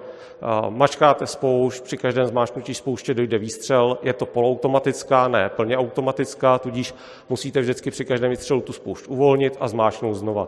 Mačkáte 0.69 1.27
spoušť, 1.27 1.83
při 1.83 1.97
každém 1.97 2.25
zmáčknutí 2.25 2.73
spouště 2.73 3.13
dojde 3.13 3.37
výstřel, 3.37 3.97
je 4.01 4.13
to 4.13 4.25
poloautomatická, 4.25 5.27
ne 5.27 5.49
plně 5.49 5.77
automatická, 5.77 6.59
tudíž 6.59 6.93
musíte 7.29 7.61
vždycky 7.61 7.91
při 7.91 8.05
každém 8.05 8.29
výstřelu 8.29 8.61
tu 8.61 8.73
spoušť 8.73 9.07
uvolnit 9.07 9.57
a 9.59 9.67
zmáčknout 9.67 10.15
znova. 10.15 10.47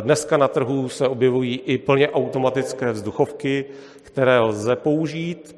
Dneska 0.00 0.36
na 0.36 0.48
trhu 0.48 0.88
se 0.88 1.08
objevují 1.08 1.56
i 1.56 1.78
plně 1.78 2.10
automatické 2.10 2.92
vzduchovky, 2.92 3.64
které 4.02 4.40
lze 4.40 4.76
použít. 4.76 5.56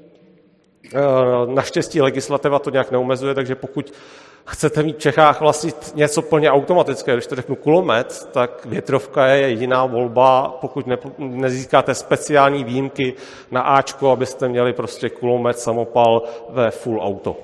Naštěstí 1.47 2.00
legislativa 2.00 2.59
to 2.59 2.71
nějak 2.71 2.90
neomezuje, 2.90 3.35
takže 3.35 3.54
pokud 3.54 3.92
chcete 4.46 4.82
mít 4.82 4.96
v 4.96 5.00
Čechách 5.00 5.40
vlastnit 5.40 5.92
něco 5.94 6.22
plně 6.22 6.50
automatické, 6.50 7.12
když 7.12 7.26
to 7.26 7.34
řeknu 7.36 7.56
kulomet, 7.56 8.28
tak 8.32 8.66
větrovka 8.66 9.26
je 9.26 9.48
jediná 9.48 9.86
volba, 9.86 10.58
pokud 10.60 10.86
ne, 10.86 10.98
nezískáte 11.18 11.94
speciální 11.94 12.64
výjimky 12.64 13.14
na 13.50 13.60
Ačko, 13.60 14.10
abyste 14.10 14.48
měli 14.48 14.72
prostě 14.72 15.08
kulomet, 15.08 15.58
samopal 15.58 16.22
ve 16.48 16.70
full 16.70 17.00
auto. 17.02 17.36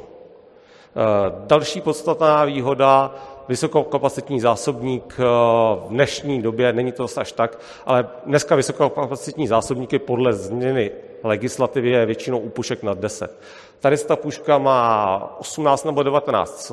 Eh, 0.96 1.32
další 1.46 1.80
podstatná 1.80 2.44
výhoda, 2.44 3.14
vysokokapacitní 3.48 4.40
zásobník 4.40 5.14
eh, 5.18 5.22
v 5.22 5.86
dnešní 5.88 6.42
době, 6.42 6.72
není 6.72 6.92
to 6.92 7.06
až 7.16 7.32
tak, 7.32 7.58
ale 7.86 8.08
dneska 8.26 8.54
vysokokapacitní 8.56 9.46
zásobníky 9.46 9.98
podle 9.98 10.32
změny 10.32 10.90
legislativy 11.24 11.90
je 11.90 12.06
většinou 12.06 12.38
u 12.38 12.48
pušek 12.48 12.82
nad 12.82 12.98
10. 12.98 13.38
Tady 13.80 13.98
ta 13.98 14.16
puška 14.16 14.58
má 14.58 15.36
18 15.40 15.84
nebo 15.84 16.02
19, 16.02 16.72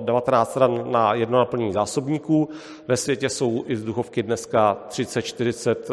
19 0.00 0.56
ran 0.56 0.92
na 0.92 1.14
jedno 1.14 1.38
naplnění 1.38 1.72
zásobníků. 1.72 2.48
Ve 2.88 2.96
světě 2.96 3.28
jsou 3.28 3.64
i 3.66 3.74
vzduchovky 3.74 4.22
dneska 4.22 4.76
30, 4.88 5.22
40, 5.22 5.88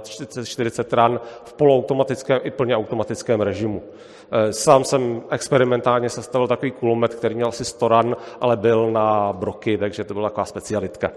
30, 0.00 0.44
40 0.44 0.92
ran 0.92 1.20
v 1.44 1.52
poloautomatickém 1.52 2.40
i 2.42 2.50
plně 2.50 2.76
automatickém 2.76 3.40
režimu. 3.40 3.82
Eh, 4.30 4.52
sám 4.52 4.84
jsem 4.84 5.22
experimentálně 5.30 6.10
sestavil 6.10 6.48
takový 6.48 6.70
kulomet, 6.70 7.14
který 7.14 7.34
měl 7.34 7.48
asi 7.48 7.64
100 7.64 7.88
ran, 7.88 8.16
ale 8.40 8.56
byl 8.56 8.90
na 8.90 9.32
broky, 9.32 9.78
takže 9.78 10.04
to 10.04 10.14
byla 10.14 10.28
taková 10.28 10.44
specialitka. 10.44 11.10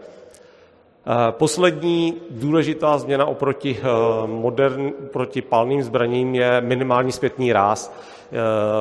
Eh, 1.10 1.32
poslední 1.32 2.14
důležitá 2.30 2.98
změna 2.98 3.26
oproti, 3.26 3.78
eh, 3.80 3.88
modern, 4.28 4.92
proti 5.12 5.42
palným 5.42 5.84
zbraním 5.84 6.36
je 6.36 6.62
minimální 6.62 7.12
zpětný 7.12 7.54
ráz. 7.54 7.94
Eh, 8.32 8.36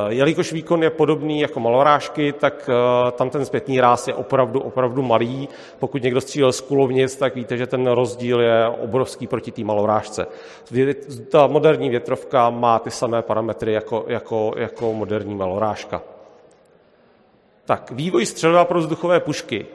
jelikož 0.09 0.53
výkon 0.53 0.83
je 0.83 0.91
podobný 0.91 1.41
jako 1.41 1.61
malorážky, 1.61 2.33
tak 2.33 2.71
tam 3.13 3.31
ten 3.31 3.45
zpětný 3.45 3.81
ráz 3.81 4.09
je 4.09 4.15
opravdu, 4.15 4.61
opravdu 4.61 5.03
malý. 5.03 5.49
Pokud 5.79 6.03
někdo 6.03 6.21
střílel 6.21 6.53
z 6.53 6.61
kulovnic, 6.61 7.17
tak 7.17 7.35
víte, 7.35 7.57
že 7.57 7.67
ten 7.67 7.87
rozdíl 7.87 8.41
je 8.41 8.69
obrovský 8.69 9.27
proti 9.27 9.51
té 9.51 9.65
malorážce. 9.65 10.27
Ta 11.31 11.47
moderní 11.47 11.91
větrovka 11.91 12.51
má 12.51 12.79
ty 12.79 12.91
samé 12.91 13.23
parametry 13.23 13.73
jako, 13.73 14.05
jako, 14.09 14.53
jako 14.57 14.93
moderní 14.93 15.35
malorážka. 15.35 16.03
Tak, 17.65 17.91
vývoj 17.91 18.27
střeliva 18.27 18.65
pro 18.65 18.79
vzduchové 18.79 19.21
pušky. 19.21 19.67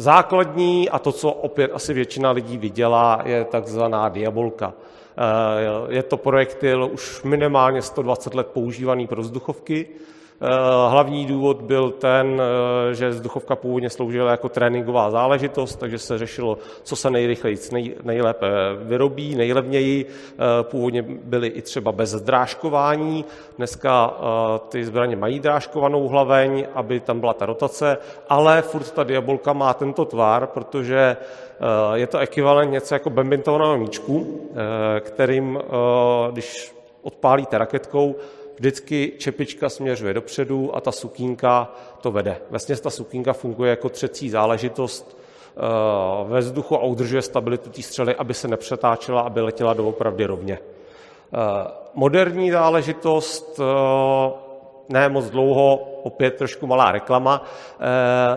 Základní 0.00 0.90
a 0.90 0.98
to, 0.98 1.12
co 1.12 1.30
opět 1.30 1.70
asi 1.74 1.94
většina 1.94 2.30
lidí 2.30 2.58
viděla, 2.58 3.22
je 3.24 3.44
takzvaná 3.44 4.08
diabolka. 4.08 4.72
Eh, 5.18 5.94
je 5.94 6.02
to 6.02 6.16
projektil 6.16 6.90
už 6.92 7.22
minimálně 7.22 7.82
120 7.82 8.34
let 8.34 8.46
používaný 8.46 9.06
pro 9.06 9.22
vzduchovky. 9.22 9.86
Eh, 10.40 10.90
hlavní 10.90 11.26
důvod 11.26 11.62
byl 11.62 11.90
ten, 11.90 12.42
eh, 12.90 12.94
že 12.94 13.08
vzduchovka 13.08 13.56
původně 13.56 13.90
sloužila 13.90 14.30
jako 14.30 14.48
tréninková 14.48 15.10
záležitost, 15.10 15.76
takže 15.76 15.98
se 15.98 16.18
řešilo, 16.18 16.58
co 16.82 16.96
se 16.96 17.10
nejrychleji, 17.10 17.58
nejlépe 18.02 18.46
vyrobí, 18.82 19.34
nejlevněji. 19.34 20.06
Eh, 20.06 20.62
původně 20.62 21.02
byly 21.02 21.48
i 21.48 21.62
třeba 21.62 21.92
bez 21.92 22.14
drážkování. 22.14 23.24
Dneska 23.56 24.14
ty 24.68 24.84
zbraně 24.84 25.16
mají 25.16 25.40
drážkovanou 25.40 26.08
hlaveň, 26.08 26.66
aby 26.74 27.00
tam 27.00 27.20
byla 27.20 27.34
ta 27.34 27.46
rotace, 27.46 27.98
ale 28.28 28.62
furt 28.62 28.90
ta 28.90 29.04
diabolka 29.04 29.52
má 29.52 29.74
tento 29.74 30.04
tvar, 30.04 30.46
protože 30.46 31.16
je 31.94 32.06
to 32.06 32.18
ekvivalent 32.18 32.72
něco 32.72 32.94
jako 32.94 33.10
badmintonového 33.10 33.78
míčku, 33.78 34.40
kterým, 35.00 35.58
když 36.32 36.74
odpálíte 37.02 37.58
raketkou, 37.58 38.14
vždycky 38.58 39.12
čepička 39.18 39.68
směřuje 39.68 40.14
dopředu 40.14 40.76
a 40.76 40.80
ta 40.80 40.92
sukínka 40.92 41.72
to 42.00 42.10
vede. 42.10 42.40
Vlastně 42.50 42.76
ta 42.76 42.90
sukínka 42.90 43.32
funguje 43.32 43.70
jako 43.70 43.88
třecí 43.88 44.30
záležitost 44.30 45.18
eh, 45.56 45.60
ve 46.24 46.40
vzduchu 46.40 46.76
a 46.76 46.84
udržuje 46.84 47.22
stabilitu 47.22 47.70
té 47.70 47.82
střely, 47.82 48.14
aby 48.14 48.34
se 48.34 48.48
nepřetáčela, 48.48 49.20
aby 49.20 49.40
letěla 49.40 49.74
doopravdy 49.74 50.24
rovně. 50.24 50.58
Eh, 50.58 51.38
moderní 51.94 52.50
záležitost, 52.50 53.60
eh, 53.60 54.32
ne 54.88 55.08
moc 55.08 55.30
dlouho, 55.30 55.76
opět 56.02 56.34
trošku 56.34 56.66
malá 56.66 56.92
reklama, 56.92 57.44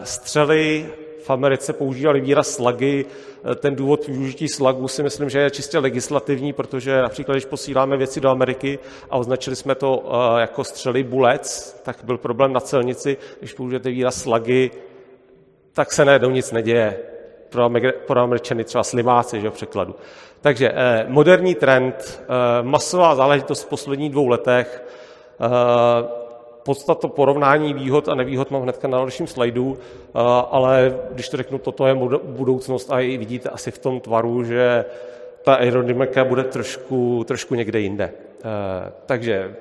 střely 0.04 0.90
v 1.24 1.30
Americe 1.30 1.74
používali 1.74 2.22
výraz 2.22 2.50
slagy. 2.50 3.06
Ten 3.56 3.76
důvod 3.76 4.08
využití 4.08 4.48
slagu 4.48 4.88
si 4.88 5.04
myslím, 5.04 5.30
že 5.30 5.40
je 5.40 5.50
čistě 5.50 5.80
legislativní, 5.80 6.54
protože 6.54 7.02
například, 7.02 7.34
když 7.34 7.46
posíláme 7.46 7.98
věci 7.98 8.22
do 8.22 8.30
Ameriky 8.30 8.80
a 9.10 9.18
označili 9.18 9.56
jsme 9.56 9.76
to 9.76 10.04
eh, 10.06 10.42
jako 10.42 10.64
střely 10.64 11.04
bulec, 11.04 11.80
tak 11.84 11.98
byl 12.04 12.18
problém 12.18 12.54
na 12.54 12.60
celnici. 12.60 13.18
Když 13.40 13.54
použijete 13.54 13.90
výraz 13.90 14.16
slagy, 14.16 14.72
tak 15.74 15.94
se 15.94 16.06
najednou 16.06 16.30
nic 16.30 16.52
neděje. 16.52 17.00
Pro, 17.50 17.70
pro 18.08 18.20
Američany 18.20 18.64
třeba 18.64 18.84
slimáci, 18.84 19.42
že 19.42 19.50
v 19.50 19.54
překladu. 19.54 19.96
Takže 20.42 20.72
eh, 20.72 21.06
moderní 21.08 21.56
trend, 21.56 22.24
eh, 22.24 22.26
masová 22.64 23.16
záležitost 23.16 23.64
v 23.64 23.70
posledních 23.70 24.12
dvou 24.12 24.28
letech, 24.28 24.84
podstatu 26.64 27.08
porovnání 27.08 27.74
výhod 27.74 28.10
a 28.10 28.16
nevýhod 28.16 28.52
mám 28.52 28.62
hnedka 28.62 28.88
na 28.88 28.98
dalším 28.98 29.28
slajdu, 29.28 29.78
eh, 29.80 30.10
ale 30.52 31.00
když 31.12 31.30
to 31.30 31.38
řeknu, 31.38 31.58
toto 31.58 31.88
je 31.88 31.96
budoucnost 32.24 32.92
a 32.92 33.00
i 33.00 33.18
vidíte 33.18 33.50
asi 33.50 33.72
v 33.72 33.78
tom 33.78 34.00
tvaru, 34.00 34.44
že 34.44 34.86
ta 35.44 35.54
aerodynamika 35.54 36.24
bude 36.24 36.44
trošku, 36.44 37.24
trošku 37.28 37.56
někde 37.56 37.80
jinde. 37.80 38.12
Eh, 38.14 38.92
takže 39.06 39.56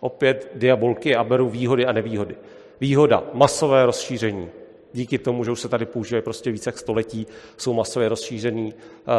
opět 0.00 0.50
diabolky 0.54 1.16
a 1.16 1.24
beru 1.24 1.48
výhody 1.48 1.86
a 1.86 1.92
nevýhody. 1.92 2.36
Výhoda, 2.80 3.22
masové 3.32 3.86
rozšíření. 3.86 4.48
Díky 4.92 5.18
tomu, 5.18 5.44
že 5.44 5.50
už 5.50 5.60
se 5.60 5.68
tady 5.68 5.86
používají 5.86 6.22
prostě 6.22 6.50
více 6.50 6.68
jak 6.68 6.78
století, 6.78 7.26
jsou 7.56 7.72
masově 7.72 8.08
rozšíření. 8.08 8.74
Eh, 8.74 9.12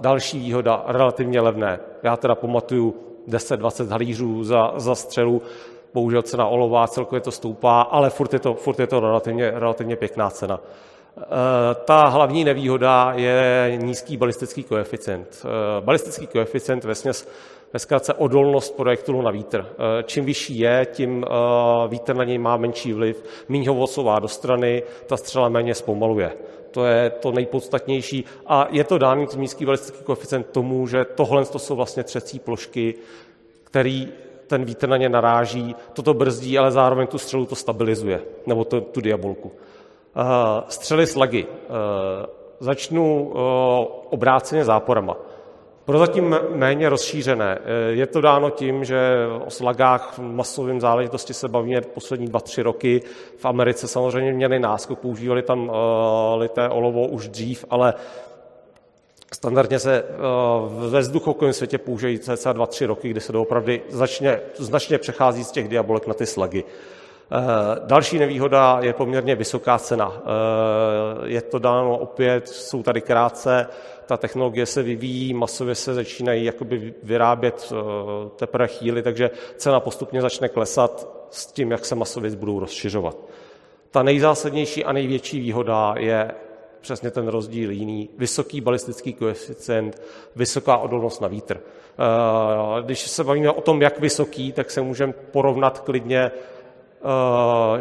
další 0.00 0.38
výhoda, 0.38 0.84
relativně 0.86 1.40
levné. 1.40 1.80
Já 2.02 2.16
teda 2.16 2.34
pamatuju 2.34 2.94
10-20 3.28 3.88
halířů 3.88 4.44
za, 4.44 4.72
za 4.76 4.94
střelu, 4.94 5.42
bohužel 5.94 6.22
cena 6.22 6.46
olova 6.46 6.86
celkově 6.86 7.20
to 7.20 7.30
stoupá, 7.30 7.80
ale 7.80 8.10
furt 8.10 8.32
je 8.32 8.38
to, 8.38 8.54
furt 8.54 8.80
je 8.80 8.86
to 8.86 9.00
relativně, 9.00 9.50
relativně 9.50 9.96
pěkná 9.96 10.30
cena. 10.30 10.60
Ta 11.84 12.08
hlavní 12.08 12.44
nevýhoda 12.44 13.12
je 13.16 13.72
nízký 13.82 14.16
balistický 14.16 14.62
koeficient. 14.62 15.46
Balistický 15.80 16.26
koeficient 16.26 16.84
ve 16.84 16.94
směs 16.94 17.28
ve 17.72 17.78
zkratce 17.78 18.14
odolnost 18.14 18.76
projektilu 18.76 19.22
na 19.22 19.30
vítr. 19.30 19.66
Čím 20.04 20.24
vyšší 20.24 20.58
je, 20.58 20.86
tím 20.92 21.24
vítr 21.88 22.16
na 22.16 22.24
něj 22.24 22.38
má 22.38 22.56
menší 22.56 22.92
vliv, 22.92 23.24
méně 23.48 23.68
ho 23.68 23.78
odsouvá 23.78 24.18
do 24.18 24.28
strany, 24.28 24.82
ta 25.06 25.16
střela 25.16 25.48
méně 25.48 25.74
zpomaluje. 25.74 26.32
To 26.70 26.84
je 26.84 27.10
to 27.10 27.32
nejpodstatnější 27.32 28.24
a 28.46 28.66
je 28.70 28.84
to 28.84 28.98
dáný 28.98 29.26
nízký 29.36 29.64
balistický 29.64 30.04
koeficient 30.04 30.46
tomu, 30.50 30.86
že 30.86 31.04
tohle 31.04 31.44
to 31.44 31.58
jsou 31.58 31.76
vlastně 31.76 32.02
třecí 32.02 32.38
plošky, 32.38 32.94
který 33.64 34.08
ten 34.52 34.64
vítr 34.64 34.88
na 34.88 34.96
ně 34.96 35.08
naráží, 35.08 35.76
toto 35.92 36.14
brzdí, 36.14 36.58
ale 36.58 36.70
zároveň 36.70 37.06
tu 37.06 37.18
střelu 37.18 37.46
to 37.46 37.54
stabilizuje, 37.54 38.20
nebo 38.46 38.64
to, 38.64 38.80
tu 38.80 39.00
diabolku. 39.00 39.48
Uh, 39.48 40.24
střely 40.68 41.06
slagy. 41.06 41.46
Uh, 41.46 42.26
začnu 42.60 43.24
uh, 43.24 43.40
obráceně 44.10 44.64
záporama. 44.64 45.16
Prozatím 45.84 46.36
méně 46.54 46.88
rozšířené. 46.88 47.58
Je 47.90 48.06
to 48.06 48.20
dáno 48.20 48.50
tím, 48.50 48.84
že 48.84 48.98
o 49.46 49.50
slagách 49.50 50.18
v 50.18 50.22
masovém 50.22 50.80
záležitosti 50.80 51.34
se 51.34 51.48
bavíme 51.48 51.80
poslední 51.80 52.26
dva, 52.26 52.40
tři 52.40 52.62
roky. 52.62 53.02
V 53.36 53.44
Americe 53.44 53.88
samozřejmě 53.88 54.32
měli 54.32 54.58
náskok, 54.58 54.98
používali 54.98 55.42
tam 55.42 55.72
lité 56.36 56.68
olovo 56.68 57.06
už 57.06 57.28
dřív, 57.28 57.64
ale 57.70 57.94
Standardně 59.32 59.78
se 59.78 60.04
ve 60.88 61.00
vzduchovém 61.00 61.52
světě 61.52 61.78
použijí 61.78 62.18
cca 62.18 62.52
2-3 62.52 62.86
roky, 62.86 63.08
kdy 63.08 63.20
se 63.20 63.32
doopravdy 63.32 63.82
začne, 63.88 64.40
značně 64.56 64.98
přechází 64.98 65.44
z 65.44 65.50
těch 65.50 65.68
diabolek 65.68 66.06
na 66.06 66.14
ty 66.14 66.26
slagy. 66.26 66.64
Další 67.86 68.18
nevýhoda 68.18 68.78
je 68.82 68.92
poměrně 68.92 69.34
vysoká 69.34 69.78
cena. 69.78 70.22
Je 71.24 71.42
to 71.42 71.58
dáno 71.58 71.98
opět, 71.98 72.48
jsou 72.48 72.82
tady 72.82 73.00
krátce, 73.00 73.66
ta 74.06 74.16
technologie 74.16 74.66
se 74.66 74.82
vyvíjí, 74.82 75.34
masově 75.34 75.74
se 75.74 75.94
začínají 75.94 76.44
jakoby 76.44 76.94
vyrábět 77.02 77.72
teprve 78.36 78.68
chvíli, 78.68 79.02
takže 79.02 79.30
cena 79.56 79.80
postupně 79.80 80.20
začne 80.20 80.48
klesat 80.48 81.08
s 81.30 81.46
tím, 81.46 81.70
jak 81.70 81.84
se 81.84 81.94
masově 81.94 82.30
budou 82.30 82.60
rozšiřovat. 82.60 83.16
Ta 83.90 84.02
nejzásadnější 84.02 84.84
a 84.84 84.92
největší 84.92 85.40
výhoda 85.40 85.94
je 85.98 86.30
přesně 86.82 87.10
ten 87.10 87.28
rozdíl 87.28 87.70
jiný. 87.70 88.08
Vysoký 88.18 88.60
balistický 88.60 89.12
koeficient, 89.12 90.02
vysoká 90.36 90.76
odolnost 90.76 91.20
na 91.20 91.28
vítr. 91.28 91.60
Eh, 91.60 92.82
když 92.82 93.00
se 93.00 93.24
bavíme 93.24 93.50
o 93.50 93.60
tom, 93.60 93.82
jak 93.82 94.00
vysoký, 94.00 94.52
tak 94.52 94.70
se 94.70 94.80
můžeme 94.80 95.12
porovnat 95.12 95.80
klidně, 95.80 96.30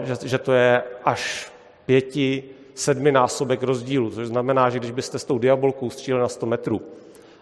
eh, 0.04 0.16
že, 0.24 0.38
to 0.38 0.54
je 0.54 0.84
až 1.06 1.52
pěti, 1.86 2.44
sedmi 2.76 3.12
násobek 3.12 3.64
rozdílu, 3.64 4.12
což 4.12 4.28
znamená, 4.28 4.70
že 4.70 4.80
když 4.80 4.92
byste 4.92 5.20
s 5.20 5.26
tou 5.26 5.40
diabolkou 5.40 5.90
stříleli 5.90 6.22
na 6.22 6.28
100 6.28 6.46
metrů 6.46 6.82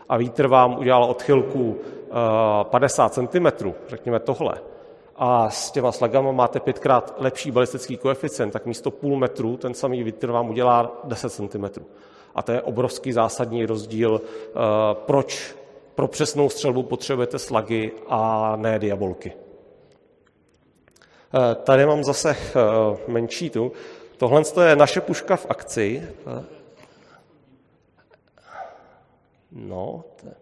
a 0.10 0.18
vítr 0.18 0.48
vám 0.48 0.80
udělal 0.80 1.04
odchylku 1.04 1.78
50 2.64 3.18
eh, 3.18 3.28
cm, 3.28 3.72
řekněme 3.88 4.20
tohle, 4.20 4.54
a 5.20 5.50
s 5.50 5.72
těma 5.72 5.92
slagama 5.92 6.32
máte 6.32 6.60
pětkrát 6.60 7.16
lepší 7.18 7.52
balistický 7.52 7.98
koeficient, 7.98 8.52
tak 8.52 8.66
místo 8.66 8.92
půl 8.92 9.18
metru 9.18 9.58
ten 9.58 9.74
samý 9.74 10.04
vítr 10.04 10.32
vám 10.32 10.50
udělá 10.50 11.02
10 11.04 11.30
cm. 11.30 11.66
A 12.36 12.42
to 12.42 12.52
je 12.52 12.62
obrovský 12.62 13.12
zásadní 13.12 13.66
rozdíl, 13.66 14.22
eh, 14.22 14.52
proč 14.94 15.56
pro 15.96 16.08
přesnou 16.08 16.50
střelbu 16.50 16.84
potřebujete 16.84 17.40
slagy 17.40 17.92
a 18.08 18.54
ne 18.56 18.80
diabolky. 18.80 19.34
Eh, 21.34 21.56
tady 21.56 21.86
mám 21.86 22.04
zase 22.04 22.30
eh, 22.30 22.54
menší 23.08 23.50
tu. 23.50 23.72
Tohle 24.18 24.42
je 24.66 24.76
naše 24.76 25.02
puška 25.02 25.36
v 25.36 25.46
akci. 25.50 26.08
No, 29.52 30.04
tak. 30.16 30.39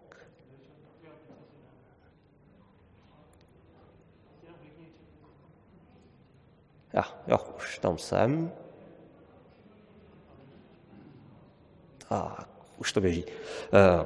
Já, 6.98 7.04
jo, 7.28 7.38
už 7.56 7.78
tam 7.78 7.98
jsem. 7.98 8.52
Tak, 12.08 12.48
už 12.78 12.92
to 12.92 13.00
běží. 13.00 13.24
Eh, 13.72 14.04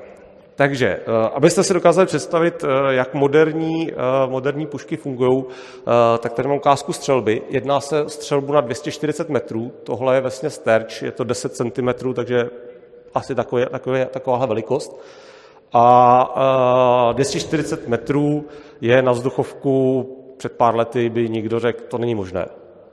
takže, 0.54 0.86
eh, 0.86 1.28
abyste 1.34 1.62
si 1.62 1.74
dokázali 1.74 2.06
představit, 2.06 2.64
eh, 2.64 2.94
jak 2.94 3.14
moderní, 3.14 3.92
moderní 4.26 4.66
pušky 4.66 4.96
fungují, 4.96 5.44
tak 6.18 6.32
tady 6.32 6.48
mám 6.48 6.56
ukázku 6.56 6.92
střelby. 6.92 7.42
Jedná 7.48 7.80
se 7.80 8.04
o 8.04 8.08
střelbu 8.08 8.52
na 8.52 8.60
240 8.60 9.28
metrů, 9.28 9.72
tohle 9.84 10.14
je 10.14 10.20
vlastně 10.20 10.50
sterč, 10.50 11.02
je 11.02 11.12
to 11.12 11.24
10 11.24 11.56
cm, 11.56 12.14
takže 12.14 12.50
asi 13.14 13.34
takové, 13.34 13.66
takové, 13.66 14.06
takováhle 14.06 14.46
velikost. 14.46 15.00
A 15.72 17.12
240 17.12 17.88
metrů 17.88 18.46
je 18.80 19.02
na 19.02 19.12
vzduchovku 19.12 20.04
před 20.38 20.52
pár 20.52 20.76
lety 20.76 21.08
by 21.08 21.28
nikdo 21.28 21.60
řekl, 21.60 21.84
to 21.88 21.98
není 21.98 22.14
možné 22.14 22.48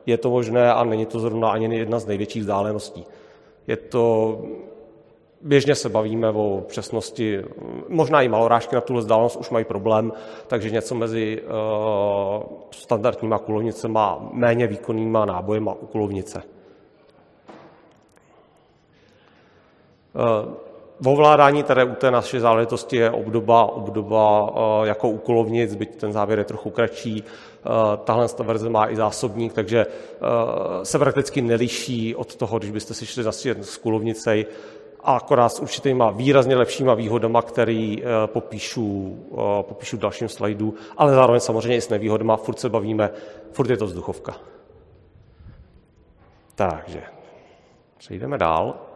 je 0.06 0.18
to 0.18 0.30
možné 0.30 0.74
a 0.74 0.84
není 0.84 1.06
to 1.06 1.20
zrovna 1.20 1.50
ani 1.50 1.78
jedna 1.78 2.00
z 2.00 2.06
největších 2.06 2.42
vzdáleností. 2.42 3.06
Je 3.68 3.78
to, 3.78 4.38
běžně 5.42 5.76
se 5.76 5.90
bavíme 5.90 6.30
o 6.30 6.64
přesnosti, 6.68 7.44
možná 7.88 8.22
i 8.22 8.28
malorážky 8.28 8.76
na 8.76 8.82
tuhle 8.82 9.02
vzdálenost 9.02 9.36
už 9.36 9.50
mají 9.50 9.66
problém, 9.66 10.14
takže 10.48 10.70
něco 10.70 10.96
mezi 10.96 11.42
uh, 11.42 12.44
standardníma 12.72 13.40
kulovnicemi 13.40 14.00
a 14.00 14.20
méně 14.34 14.68
výkonnýma 14.68 15.26
nábojema 15.26 15.74
u 15.74 15.86
kulovnice. 15.86 16.44
Uh, 20.16 20.69
ovládání 21.06 21.64
tady 21.64 21.84
u 21.84 21.96
té 21.96 22.12
naší 22.12 22.40
záležitosti 22.40 22.98
je 22.98 23.12
obdoba, 23.12 23.64
obdoba 23.66 24.42
uh, 24.42 24.88
jako 24.88 25.10
u 25.10 25.18
kulovnic, 25.18 25.76
byť 25.76 25.96
ten 25.96 26.14
závěr 26.14 26.40
je 26.40 26.46
trochu 26.46 26.70
kratší. 26.70 27.24
Eh, 27.66 27.98
tahle 28.04 28.28
verze 28.44 28.70
má 28.70 28.90
i 28.90 28.96
zásobník, 28.96 29.54
takže 29.54 29.86
eh, 29.86 30.86
se 30.86 31.00
prakticky 31.00 31.42
neliší 31.42 32.16
od 32.16 32.36
toho, 32.36 32.60
když 32.60 32.72
byste 32.72 32.94
si 32.94 33.06
šli 33.06 33.24
zase 33.24 33.56
z 33.62 33.78
kulovnicej, 33.78 34.46
a 35.04 35.16
akorát 35.16 35.50
s 35.50 35.60
určitýma 35.60 36.12
výrazně 36.12 36.56
lepšíma 36.56 36.94
výhodama, 36.94 37.42
který 37.42 38.04
eh, 38.04 38.28
popíšu, 38.28 39.18
popíšu 39.62 39.98
v 39.98 40.00
dalším 40.00 40.30
slajdu, 40.30 40.74
ale 40.98 41.14
zároveň 41.14 41.40
samozřejmě 41.40 41.76
i 41.76 41.82
s 41.82 41.90
nevýhodama, 41.90 42.38
furt 42.38 42.60
se 42.60 42.70
bavíme, 42.70 43.10
furt 43.52 43.70
je 43.70 43.78
to 43.78 43.86
vzduchovka. 43.86 44.36
Takže 46.56 47.02
přejdeme 47.98 48.38
dál. 48.38 48.89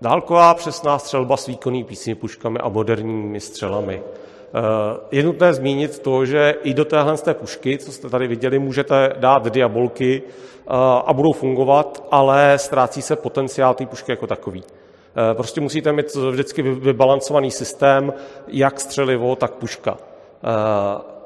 Dálková 0.00 0.54
přesná 0.54 0.98
střelba 0.98 1.36
s 1.36 1.46
výkonnými 1.46 1.84
písmi 1.84 2.14
puškami 2.14 2.58
a 2.58 2.68
moderními 2.68 3.40
střelami. 3.40 4.02
Eh, 4.02 4.98
je 5.10 5.22
nutné 5.22 5.54
zmínit 5.54 5.98
to, 5.98 6.26
že 6.26 6.54
i 6.62 6.74
do 6.74 6.84
téhle 6.84 7.18
té 7.18 7.34
pušky, 7.34 7.78
co 7.78 7.92
jste 7.92 8.08
tady 8.08 8.28
viděli, 8.28 8.58
můžete 8.58 9.12
dát 9.18 9.48
diabolky 9.48 10.22
eh, 10.22 10.72
a 11.06 11.12
budou 11.12 11.32
fungovat, 11.32 12.06
ale 12.10 12.58
ztrácí 12.58 13.02
se 13.02 13.16
potenciál 13.16 13.74
té 13.74 13.86
pušky 13.86 14.12
jako 14.12 14.26
takový. 14.26 14.62
Eh, 14.66 15.34
prostě 15.34 15.60
musíte 15.60 15.92
mít 15.92 16.14
vždycky 16.14 16.62
vybalancovaný 16.62 17.50
systém, 17.50 18.12
jak 18.48 18.80
střelivo, 18.80 19.36
tak 19.36 19.54
puška. 19.54 19.96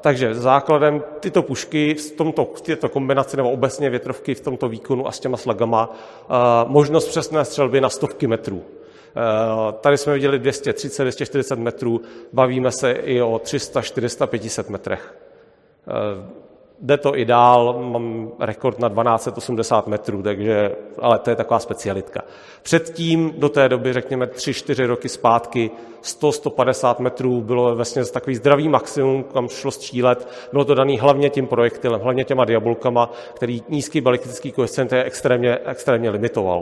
Takže 0.01 0.35
základem 0.35 1.03
tyto 1.19 1.41
pušky 1.41 1.93
v 1.93 2.11
tomto, 2.11 2.45
v 2.55 2.61
této 2.61 2.89
kombinaci 2.89 3.37
nebo 3.37 3.51
obecně 3.51 3.89
větrovky 3.89 4.35
v 4.35 4.41
tomto 4.41 4.69
výkonu 4.69 5.07
a 5.07 5.11
s 5.11 5.19
těma 5.19 5.37
slagama 5.37 5.95
možnost 6.67 7.07
přesné 7.07 7.45
střelby 7.45 7.81
na 7.81 7.89
stovky 7.89 8.27
metrů. 8.27 8.63
Eh, 9.15 9.73
tady 9.81 9.97
jsme 9.97 10.13
viděli 10.13 10.39
230, 10.39 11.03
240 11.03 11.59
metrů, 11.59 12.01
bavíme 12.33 12.71
se 12.71 12.91
i 12.91 13.21
o 13.21 13.39
300, 13.39 13.81
400, 13.81 14.27
500 14.27 14.69
metrech. 14.69 15.15
Eh, 16.81 16.85
jde 16.85 16.97
to 16.97 17.17
i 17.17 17.25
dál, 17.25 17.79
mám 17.79 18.31
rekord 18.39 18.79
na 18.79 18.89
1280 18.89 19.87
metrů, 19.87 20.23
takže, 20.23 20.75
ale 20.99 21.19
to 21.19 21.29
je 21.29 21.35
taková 21.35 21.59
specialitka. 21.59 22.21
Předtím, 22.63 23.33
do 23.37 23.49
té 23.49 23.69
doby, 23.69 23.93
řekněme 23.93 24.25
3-4 24.25 24.85
roky 24.85 25.09
zpátky, 25.09 25.71
100-150 26.03 26.99
metrů 26.99 27.41
bylo 27.41 27.75
vlastně 27.75 28.05
takový 28.05 28.35
zdravý 28.35 28.69
maximum, 28.69 29.23
kam 29.23 29.49
šlo 29.49 29.71
střílet. 29.71 30.27
Bylo 30.51 30.65
to 30.65 30.75
daný 30.75 30.99
hlavně 30.99 31.29
tím 31.29 31.47
projektilem, 31.47 32.01
hlavně 32.01 32.23
těma 32.23 32.45
diabolkama, 32.45 33.11
který 33.33 33.63
nízký 33.69 34.01
balistický 34.01 34.51
koeficient 34.51 34.91
je 34.91 35.03
extrémně, 35.03 35.59
extrémně 35.65 36.09
limitoval. 36.09 36.59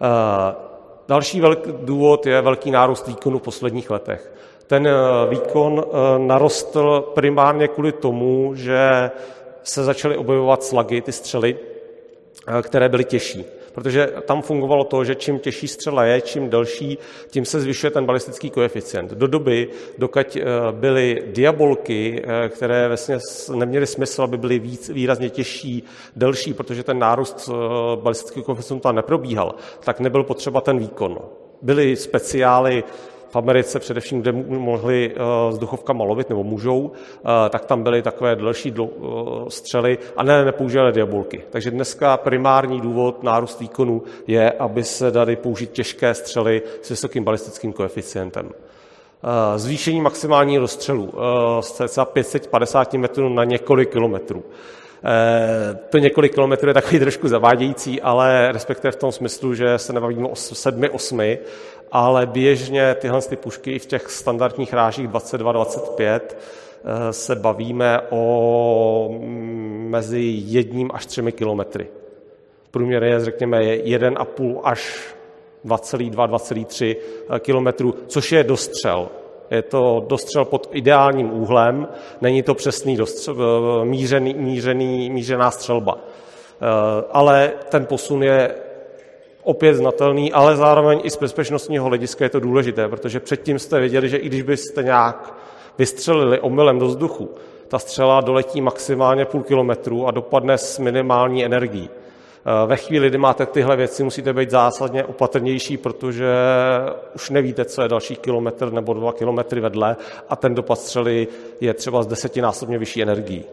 Uh, 0.00 0.68
Další 1.08 1.40
velký 1.40 1.70
důvod 1.82 2.26
je 2.26 2.40
velký 2.40 2.70
nárůst 2.70 3.06
výkonu 3.06 3.38
v 3.38 3.42
posledních 3.42 3.90
letech. 3.90 4.32
Ten 4.68 4.86
eh, 4.86 4.92
výkon 5.28 5.84
eh, 5.84 6.18
narostl 6.18 7.10
primárně 7.14 7.68
kvůli 7.68 7.92
tomu, 7.92 8.52
že 8.54 9.10
se 9.62 9.84
začaly 9.84 10.16
objevovat 10.16 10.64
slagy, 10.64 11.00
ty 11.00 11.12
střely, 11.12 11.56
eh, 12.58 12.62
které 12.62 12.88
byly 12.88 13.04
těžší. 13.04 13.44
protože 13.74 14.12
tam 14.26 14.42
fungovalo 14.42 14.84
to, 14.84 15.04
že 15.04 15.14
čím 15.14 15.38
těžší 15.38 15.68
střela 15.68 16.04
je, 16.04 16.20
čím 16.20 16.50
delší, 16.50 16.98
tím 17.30 17.44
se 17.44 17.60
zvyšuje 17.60 17.90
ten 17.90 18.06
balistický 18.06 18.50
koeficient. 18.50 19.10
Do 19.10 19.26
doby, 19.26 19.68
dokud 19.98 20.36
byly 20.70 21.22
diabolky, 21.26 22.22
které 22.48 22.88
vlastně 22.88 23.18
neměly 23.54 23.86
smysl, 23.86 24.22
aby 24.22 24.36
byly 24.36 24.58
víc, 24.58 24.88
výrazně 24.88 25.30
těžší, 25.30 25.84
delší, 26.16 26.54
protože 26.54 26.82
ten 26.82 26.98
nárůst 26.98 27.50
balistického 27.94 28.44
koeficientu 28.44 28.82
tam 28.82 28.96
neprobíhal, 28.96 29.54
tak 29.84 30.00
nebyl 30.00 30.24
potřeba 30.24 30.60
ten 30.60 30.78
výkon. 30.78 31.18
Byly 31.62 31.96
speciály 31.96 32.84
v 33.28 33.36
Americe 33.36 33.78
především, 33.78 34.22
kde 34.22 34.32
mohli 34.48 35.14
s 35.50 35.58
duchovkama 35.58 36.04
lovit, 36.04 36.28
nebo 36.28 36.44
můžou, 36.44 36.92
tak 37.50 37.64
tam 37.64 37.82
byly 37.82 38.02
takové 38.02 38.36
další 38.36 38.74
střely 39.48 39.98
a 40.16 40.22
ne, 40.22 40.44
nepoužívali 40.44 40.92
diabolky. 40.92 41.42
Takže 41.50 41.70
dneska 41.70 42.16
primární 42.16 42.80
důvod 42.80 43.22
nárůst 43.22 43.60
výkonu 43.60 44.02
je, 44.26 44.52
aby 44.52 44.84
se 44.84 45.10
dali 45.10 45.36
použít 45.36 45.70
těžké 45.70 46.14
střely 46.14 46.62
s 46.82 46.88
vysokým 46.90 47.24
balistickým 47.24 47.72
koeficientem. 47.72 48.50
Zvýšení 49.56 50.00
maximální 50.00 50.58
rozstřelu 50.58 51.12
z 51.60 51.72
cca 51.72 52.04
550 52.04 52.94
metrů 52.94 53.28
na 53.28 53.44
několik 53.44 53.92
kilometrů. 53.92 54.44
To 55.90 55.98
několik 55.98 56.34
kilometrů 56.34 56.68
je 56.68 56.74
takový 56.74 56.98
trošku 56.98 57.28
zavádějící, 57.28 58.02
ale 58.02 58.52
respektive 58.52 58.92
v 58.92 58.96
tom 58.96 59.12
smyslu, 59.12 59.54
že 59.54 59.78
se 59.78 59.92
nebavíme 59.92 60.28
o 60.28 60.34
sedmi, 60.34 60.88
osmi, 60.88 61.38
ale 61.92 62.26
běžně 62.26 62.94
tyhle 62.94 63.22
ty 63.22 63.36
pušky 63.36 63.72
i 63.72 63.78
v 63.78 63.86
těch 63.86 64.10
standardních 64.10 64.72
rážích 64.72 65.08
22-25 65.08 66.20
eh, 66.20 67.12
se 67.12 67.36
bavíme 67.36 68.00
o 68.10 69.08
mm, 69.12 69.86
mezi 69.90 70.20
jedním 70.44 70.90
až 70.94 71.06
třemi 71.06 71.32
kilometry. 71.32 71.86
Průměr 72.70 73.04
je, 73.04 73.20
řekněme, 73.20 73.60
1,5 73.60 74.60
až 74.64 75.14
2,2, 75.64 76.10
2,3 76.10 76.96
eh, 77.30 77.40
kilometru, 77.40 77.94
což 78.06 78.32
je 78.32 78.44
dostřel. 78.44 79.08
Je 79.50 79.62
to 79.62 80.04
dostřel 80.08 80.44
pod 80.44 80.68
ideálním 80.72 81.32
úhlem, 81.32 81.88
není 82.20 82.42
to 82.42 82.54
přesný 82.54 82.96
dostřel, 82.96 83.36
eh, 83.82 83.84
mířený, 83.84 84.34
mířený, 84.34 85.10
mířená 85.10 85.50
střelba. 85.50 85.98
Ale 87.10 87.52
ten 87.68 87.86
posun 87.86 88.22
je 88.22 88.54
opět 89.48 89.74
znatelný, 89.74 90.32
ale 90.32 90.56
zároveň 90.56 91.00
i 91.02 91.10
z 91.10 91.16
bezpečnostního 91.16 91.84
hlediska 91.84 92.24
je 92.24 92.30
to 92.30 92.40
důležité, 92.40 92.88
protože 92.88 93.20
předtím 93.20 93.58
jste 93.58 93.80
věděli, 93.80 94.08
že 94.08 94.16
i 94.16 94.26
když 94.26 94.42
byste 94.42 94.82
nějak 94.82 95.34
vystřelili 95.78 96.40
omylem 96.40 96.78
do 96.78 96.86
vzduchu, 96.86 97.30
ta 97.68 97.78
střela 97.78 98.20
doletí 98.20 98.60
maximálně 98.60 99.24
půl 99.24 99.42
kilometru 99.42 100.06
a 100.06 100.10
dopadne 100.10 100.58
s 100.58 100.78
minimální 100.78 101.44
energií. 101.44 101.90
Ve 102.66 102.76
chvíli, 102.76 103.08
kdy 103.08 103.18
máte 103.18 103.46
tyhle 103.46 103.76
věci, 103.76 104.04
musíte 104.04 104.32
být 104.32 104.50
zásadně 104.50 105.04
opatrnější, 105.04 105.76
protože 105.76 106.26
už 107.14 107.30
nevíte, 107.30 107.64
co 107.64 107.82
je 107.82 107.88
další 107.88 108.16
kilometr 108.16 108.72
nebo 108.72 108.94
dva 108.94 109.12
kilometry 109.12 109.60
vedle 109.60 109.96
a 110.28 110.36
ten 110.36 110.54
dopad 110.54 110.78
střely 110.78 111.28
je 111.60 111.74
třeba 111.74 112.02
z 112.02 112.06
desetinásobně 112.06 112.78
vyšší 112.78 113.02
energií. 113.02 113.44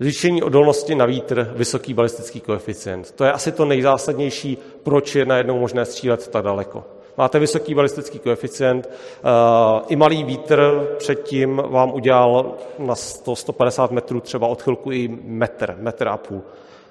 Zvýšení 0.00 0.42
odolnosti 0.42 0.94
na 0.94 1.06
vítr, 1.06 1.52
vysoký 1.56 1.94
balistický 1.94 2.40
koeficient. 2.40 3.12
To 3.12 3.24
je 3.24 3.32
asi 3.32 3.52
to 3.52 3.64
nejzásadnější, 3.64 4.58
proč 4.82 5.14
je 5.14 5.24
najednou 5.24 5.58
možné 5.58 5.84
střílet 5.84 6.28
tak 6.28 6.44
daleko. 6.44 6.84
Máte 7.16 7.38
vysoký 7.38 7.74
balistický 7.74 8.18
koeficient, 8.18 8.88
eh, 8.88 9.84
i 9.88 9.96
malý 9.96 10.24
vítr 10.24 10.86
předtím 10.98 11.62
vám 11.66 11.94
udělal 11.94 12.54
na 12.78 12.94
100, 12.94 13.36
150 13.36 13.90
metrů 13.90 14.20
třeba 14.20 14.46
odchylku 14.46 14.90
i 14.90 15.18
metr, 15.24 15.76
metr 15.78 16.08
a 16.08 16.16
půl. 16.16 16.42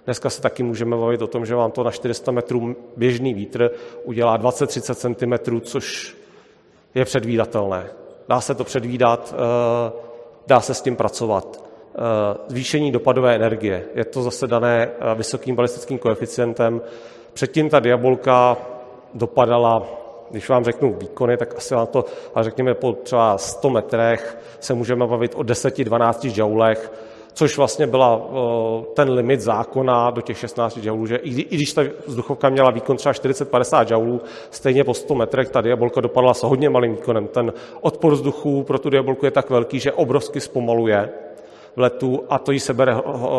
Dneska 0.05 0.29
se 0.29 0.41
taky 0.41 0.63
můžeme 0.63 0.97
bavit 0.97 1.21
o 1.21 1.27
tom, 1.27 1.45
že 1.45 1.55
vám 1.55 1.71
to 1.71 1.83
na 1.83 1.91
400 1.91 2.31
metrů 2.31 2.75
běžný 2.97 3.33
vítr 3.33 3.71
udělá 4.03 4.37
20-30 4.37 4.95
cm, 4.95 5.61
což 5.61 6.17
je 6.95 7.05
předvídatelné. 7.05 7.85
Dá 8.29 8.41
se 8.41 8.55
to 8.55 8.63
předvídat, 8.63 9.35
eh, 9.37 9.91
dá 10.47 10.61
se 10.61 10.73
s 10.73 10.81
tím 10.81 10.95
pracovat. 10.95 11.66
Eh, 11.99 12.37
zvýšení 12.47 12.91
dopadové 12.91 13.35
energie. 13.35 13.85
Je 13.95 14.05
to 14.05 14.23
zase 14.23 14.47
dané 14.47 14.87
eh, 14.87 15.15
vysokým 15.15 15.55
balistickým 15.55 15.97
koeficientem. 15.97 16.81
Předtím 17.33 17.69
ta 17.69 17.79
diabolka 17.79 18.57
dopadala, 19.13 19.83
když 20.31 20.49
vám 20.49 20.63
řeknu 20.63 20.93
výkony, 20.93 21.37
tak 21.37 21.57
asi 21.57 21.75
vám 21.75 21.87
to, 21.87 22.05
ale 22.35 22.43
řekněme 22.43 22.73
po 22.73 22.93
třeba 22.93 23.37
100 23.37 23.69
metrech 23.69 24.37
se 24.59 24.73
můžeme 24.73 25.07
bavit 25.07 25.35
o 25.35 25.41
10-12 25.41 26.31
joulech, 26.37 26.91
což 27.33 27.57
vlastně 27.57 27.87
byla 27.87 28.21
eh, 28.21 28.85
ten 28.93 29.09
limit 29.09 29.41
zákona 29.41 30.09
do 30.09 30.21
těch 30.21 30.37
16 30.37 30.77
joulů, 30.77 31.05
že 31.05 31.15
i 31.15 31.55
když 31.55 31.73
ta 31.73 31.81
vzduchovka 32.07 32.49
měla 32.49 32.71
výkon 32.71 32.97
třeba 32.97 33.13
40-50 33.13 33.85
joulů, 33.91 34.21
stejně 34.51 34.83
po 34.83 34.93
100 34.93 35.15
metrech 35.15 35.49
ta 35.49 35.61
diabolka 35.61 36.01
dopadla 36.01 36.33
s 36.33 36.43
hodně 36.43 36.69
malým 36.69 36.95
výkonem. 36.95 37.27
Ten 37.27 37.53
odpor 37.81 38.13
vzduchu 38.13 38.63
pro 38.63 38.79
tu 38.79 38.89
diabolku 38.89 39.25
je 39.25 39.31
tak 39.31 39.49
velký, 39.49 39.79
že 39.79 39.91
obrovsky 39.91 40.39
zpomaluje 40.39 41.09
v 41.77 41.79
letu 41.79 42.23
a 42.29 42.39
to 42.39 42.51
jí 42.51 42.59
sebere 42.59 42.95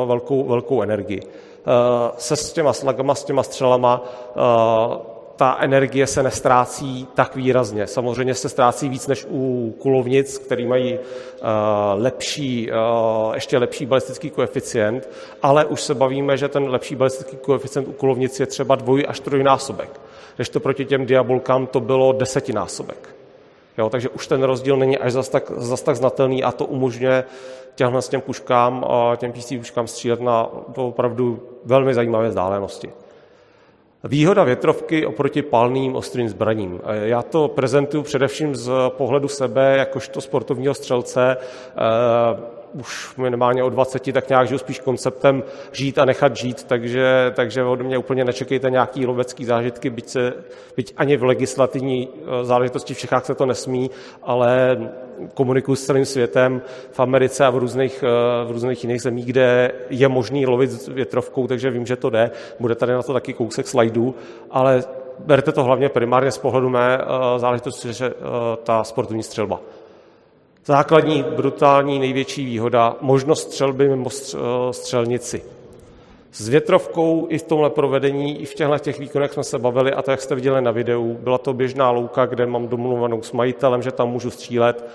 velkou, 0.06 0.44
velkou 0.44 0.82
energii. 0.82 1.20
Eh, 1.22 2.12
se 2.18 2.36
s 2.36 2.52
těma 2.52 2.72
slagama, 2.72 3.14
s 3.14 3.24
těma 3.24 3.42
střelama 3.42 4.04
eh, 4.04 4.98
ta 5.36 5.56
energie 5.60 6.06
se 6.06 6.22
nestrácí 6.22 7.08
tak 7.14 7.36
výrazně. 7.36 7.86
Samozřejmě 7.86 8.34
se 8.34 8.48
ztrácí 8.48 8.88
víc 8.88 9.06
než 9.06 9.26
u 9.30 9.74
kulovnic, 9.78 10.38
který 10.38 10.66
mají 10.66 10.94
eh, 10.94 10.98
lepší, 11.94 12.70
ještě 13.34 13.58
lepší 13.58 13.86
balistický 13.86 14.30
koeficient, 14.30 15.08
ale 15.42 15.64
už 15.64 15.80
se 15.82 15.94
bavíme, 15.94 16.36
že 16.36 16.48
ten 16.48 16.70
lepší 16.70 16.94
balistický 16.94 17.36
koeficient 17.36 17.88
u 17.88 17.92
kulovnic 17.92 18.40
je 18.40 18.46
třeba 18.46 18.74
dvoj 18.74 19.04
až 19.08 19.20
trojnásobek. 19.20 20.00
Když 20.36 20.48
to 20.48 20.60
proti 20.60 20.84
těm 20.84 21.06
diabolkám 21.06 21.66
to 21.66 21.80
bylo 21.80 22.12
desetinásobek. 22.12 23.17
Jo, 23.78 23.90
takže 23.90 24.08
už 24.08 24.26
ten 24.26 24.42
rozdíl 24.42 24.76
není 24.76 24.98
až 24.98 25.12
zas 25.12 25.28
tak, 25.28 25.52
zas 25.56 25.82
tak 25.82 25.96
znatelný 25.96 26.44
a 26.44 26.52
to 26.52 26.64
umožňuje 26.64 27.24
těmhle 27.74 28.02
s 28.02 28.08
těm 28.08 28.20
puškám, 28.20 28.84
těm 29.16 29.32
PC 29.32 29.52
puškám 29.58 29.86
střílet 29.86 30.20
na 30.20 30.48
opravdu 30.76 31.42
velmi 31.64 31.94
zajímavé 31.94 32.28
vzdálenosti. 32.28 32.92
Výhoda 34.04 34.44
větrovky 34.44 35.06
oproti 35.06 35.42
palným 35.42 35.96
ostrým 35.96 36.28
zbraním. 36.28 36.80
Já 37.02 37.22
to 37.22 37.48
prezentuju 37.48 38.02
především 38.02 38.54
z 38.54 38.70
pohledu 38.88 39.28
sebe, 39.28 39.76
jakožto 39.76 40.20
sportovního 40.20 40.74
střelce 40.74 41.36
už 42.72 43.16
minimálně 43.16 43.62
o 43.64 43.70
20, 43.70 44.12
tak 44.12 44.28
nějak 44.28 44.48
žiju 44.48 44.58
spíš 44.58 44.80
konceptem 44.80 45.42
žít 45.72 45.98
a 45.98 46.04
nechat 46.04 46.36
žít, 46.36 46.64
takže, 46.64 47.32
takže 47.34 47.64
od 47.64 47.82
mě 47.82 47.98
úplně 47.98 48.24
nečekejte 48.24 48.70
nějaký 48.70 49.06
lovecký 49.06 49.44
zážitky, 49.44 49.90
byť, 49.90 50.08
se, 50.08 50.34
byť 50.76 50.94
ani 50.96 51.16
v 51.16 51.24
legislativní 51.24 52.08
eh, 52.08 52.44
záležitosti 52.44 52.94
v 52.94 52.98
Čechách 52.98 53.24
se 53.24 53.34
to 53.34 53.46
nesmí, 53.46 53.90
ale 54.22 54.78
komunikuju 55.34 55.76
s 55.76 55.84
celým 55.84 56.04
světem 56.04 56.62
v 56.90 57.00
Americe 57.00 57.46
a 57.46 57.50
v 57.50 57.58
různých, 57.58 58.02
eh, 58.02 58.44
v 58.44 58.50
různých 58.50 58.84
jiných 58.84 59.02
zemích, 59.02 59.26
kde 59.26 59.72
je 59.90 60.08
možný 60.08 60.46
lovit 60.46 60.88
větrovkou, 60.88 61.46
takže 61.46 61.70
vím, 61.70 61.86
že 61.86 61.96
to 61.96 62.10
jde. 62.10 62.30
Bude 62.60 62.74
tady 62.74 62.92
na 62.92 63.02
to 63.02 63.12
taky 63.12 63.32
kousek 63.32 63.68
slajdů, 63.68 64.14
ale 64.50 64.84
berte 65.18 65.52
to 65.52 65.64
hlavně 65.64 65.88
primárně 65.88 66.30
z 66.30 66.38
pohledu 66.38 66.68
mé 66.68 66.98
eh, 66.98 67.38
záležitosti, 67.38 67.92
že 67.92 68.12
ta 68.62 68.84
sportovní 68.84 69.22
střelba. 69.22 69.60
Základní, 70.68 71.22
brutální, 71.36 71.98
největší 71.98 72.44
výhoda, 72.44 72.96
možnost 73.00 73.42
střelby 73.42 73.88
mimo 73.88 74.10
střelnici. 74.70 75.42
S 76.32 76.48
větrovkou 76.48 77.26
i 77.30 77.38
v 77.38 77.42
tomhle 77.42 77.70
provedení, 77.70 78.40
i 78.40 78.44
v 78.44 78.54
těchto 78.54 78.78
těch 78.78 78.98
výkonech 78.98 79.32
jsme 79.32 79.44
se 79.44 79.58
bavili 79.58 79.92
a 79.92 80.02
to, 80.02 80.10
jak 80.10 80.20
jste 80.20 80.34
viděli 80.34 80.62
na 80.62 80.70
videu, 80.70 81.18
byla 81.20 81.38
to 81.38 81.52
běžná 81.52 81.90
louka, 81.90 82.26
kde 82.26 82.46
mám 82.46 82.68
domluvenou 82.68 83.22
s 83.22 83.32
majitelem, 83.32 83.82
že 83.82 83.92
tam 83.92 84.08
můžu 84.08 84.30
střílet. 84.30 84.88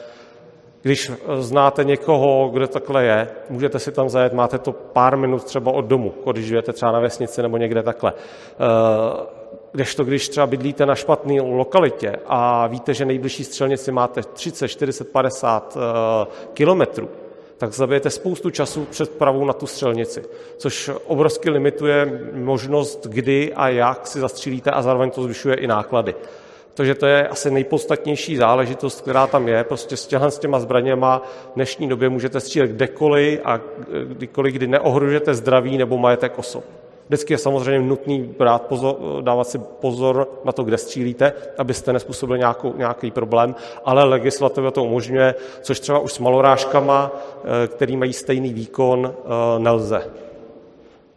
Když 0.82 1.12
znáte 1.40 1.84
někoho, 1.84 2.50
kde 2.54 2.68
takhle 2.68 3.06
je, 3.06 3.28
můžete 3.50 3.80
si 3.80 3.92
tam 3.92 4.10
zajet, 4.10 4.34
máte 4.34 4.58
to 4.58 4.72
pár 4.72 5.18
minut 5.18 5.44
třeba 5.44 5.72
od 5.72 5.86
domu, 5.86 6.14
když 6.32 6.46
žijete 6.46 6.74
třeba 6.74 6.92
na 6.92 7.00
vesnici 7.00 7.42
nebo 7.42 7.58
někde 7.58 7.84
takhle 7.84 8.14
eh, 8.14 9.43
Kdežto 9.74 10.04
když 10.04 10.30
třeba 10.30 10.48
bydlíte 10.48 10.86
na 10.86 10.96
špatné 10.96 11.42
lokalitě 11.42 12.16
a 12.26 12.68
víte, 12.68 12.94
že 12.94 13.06
nejbližší 13.06 13.44
střelnici 13.44 13.92
máte 13.92 14.22
30, 14.22 14.68
40, 14.68 15.12
50 15.12 15.78
kilometrů, 16.54 17.10
tak 17.58 17.74
zabijete 17.74 18.10
spoustu 18.10 18.50
času 18.50 18.86
před 18.86 19.10
pravou 19.10 19.46
na 19.46 19.54
tu 19.54 19.68
střelnici, 19.68 20.24
což 20.58 20.92
obrovsky 21.06 21.50
limituje 21.50 22.22
možnost, 22.34 23.08
kdy 23.08 23.54
a 23.54 23.70
jak 23.70 24.08
si 24.08 24.20
zastřílíte 24.20 24.72
a 24.72 24.82
zároveň 24.82 25.12
to 25.12 25.24
zvyšuje 25.24 25.56
i 25.56 25.68
náklady. 25.68 26.16
Takže 26.74 26.96
to 26.96 27.06
je 27.06 27.28
asi 27.28 27.52
nejpodstatnější 27.52 28.38
záležitost, 28.38 29.02
která 29.02 29.28
tam 29.28 29.48
je. 29.48 29.64
Prostě 29.64 29.98
s 29.98 30.08
těma, 30.08 30.30
s 30.30 30.40
těma 30.40 30.60
zbraněma 30.60 31.22
v 31.52 31.56
dnešní 31.56 31.90
době 31.90 32.10
můžete 32.10 32.40
střílet 32.40 32.68
kdekoliv 32.68 33.40
a 33.44 33.60
kdykoliv, 34.08 34.54
kdy 34.54 34.68
neohrožujete 34.68 35.34
zdraví 35.34 35.78
nebo 35.78 35.98
majetek 35.98 36.40
osob. 36.40 36.64
Vždycky 37.08 37.34
je 37.34 37.38
samozřejmě 37.38 37.88
nutný 37.88 38.24
brát 38.38 38.62
pozor, 38.62 38.98
dávat 39.22 39.48
si 39.48 39.58
pozor 39.58 40.28
na 40.46 40.52
to, 40.52 40.64
kde 40.64 40.78
střílíte, 40.78 41.34
abyste 41.58 41.94
nespůsobili 41.94 42.40
nějakou, 42.40 42.74
nějaký 42.78 43.12
problém, 43.12 43.56
ale 43.86 44.04
legislativa 44.04 44.72
to 44.72 44.84
umožňuje, 44.84 45.36
což 45.62 45.80
třeba 45.80 46.00
už 46.00 46.14
s 46.14 46.20
malorážkama, 46.20 47.12
eh, 47.12 47.68
který 47.68 47.98
mají 47.98 48.14
stejný 48.14 48.54
výkon, 48.54 49.14
eh, 49.14 49.60
nelze. 49.60 50.04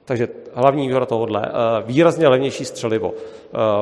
Takže 0.04 0.28
hlavní 0.54 0.86
výhoda 0.88 1.06
tohohle. 1.06 1.52
Výrazně 1.84 2.28
levnější 2.28 2.64
střelivo. 2.64 3.14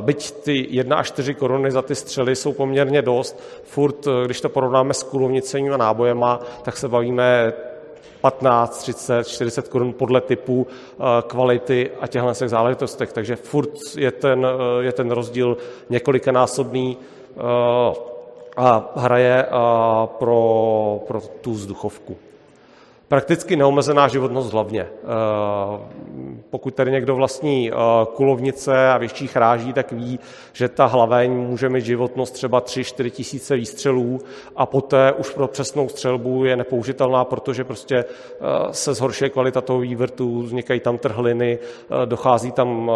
Byť 0.01 0.31
ty 0.31 0.67
1 0.71 0.97
až 0.97 1.07
4 1.07 1.35
koruny 1.35 1.71
za 1.71 1.83
ty 1.83 1.95
střely 1.95 2.37
jsou 2.37 2.53
poměrně 2.53 3.03
dost, 3.03 3.40
furt, 3.64 4.07
když 4.25 4.40
to 4.40 4.49
porovnáme 4.49 4.95
s 4.95 5.03
kulovnicemi 5.03 5.71
a 5.71 5.77
nábojema, 5.77 6.40
tak 6.62 6.77
se 6.77 6.88
bavíme 6.88 7.53
15, 8.24 8.78
30, 8.78 9.28
40 9.28 9.68
korun 9.68 9.92
podle 9.92 10.20
typu, 10.20 10.66
kvality 11.26 11.90
a 12.00 12.06
těchto 12.06 12.48
záležitostech. 12.48 13.12
Takže 13.12 13.37
furt 13.37 13.70
je 13.96 14.10
ten, 14.10 14.46
je 14.80 14.92
ten 14.92 15.10
rozdíl 15.10 15.56
několikanásobný 15.90 16.96
a 18.56 18.92
hraje 18.96 19.46
pro, 20.18 21.00
pro 21.06 21.20
tu 21.20 21.52
vzduchovku. 21.52 22.16
Prakticky 23.14 23.57
neomezená 23.57 24.09
životnost 24.09 24.53
hlavně. 24.53 24.81
Eh, 24.81 24.88
pokud 26.50 26.74
tady 26.74 26.90
někdo 26.90 27.16
vlastní 27.16 27.70
eh, 27.70 27.74
kulovnice 28.14 28.88
a 28.88 28.98
větší 28.98 29.27
chráží, 29.27 29.72
tak 29.72 29.92
ví, 29.92 30.20
že 30.53 30.68
ta 30.68 30.87
hlaveň 30.87 31.33
může 31.33 31.68
mít 31.68 31.85
životnost 31.85 32.35
třeba 32.35 32.61
3-4 32.61 33.11
tisíce 33.11 33.57
výstřelů 33.57 34.18
a 34.57 34.66
poté 34.66 35.12
už 35.12 35.31
pro 35.31 35.48
přesnou 35.48 35.88
střelbu 35.88 36.44
je 36.44 36.57
nepoužitelná, 36.57 37.24
protože 37.24 37.64
prostě 37.64 37.96
eh, 37.96 38.05
se 38.70 38.94
zhoršuje 38.94 39.31
kvalita 39.31 39.61
toho 39.61 39.79
vývrtu, 39.79 40.42
vznikají 40.42 40.81
tam 40.81 40.98
trhliny, 40.98 41.59
dochází 42.05 42.53
tam 42.53 42.90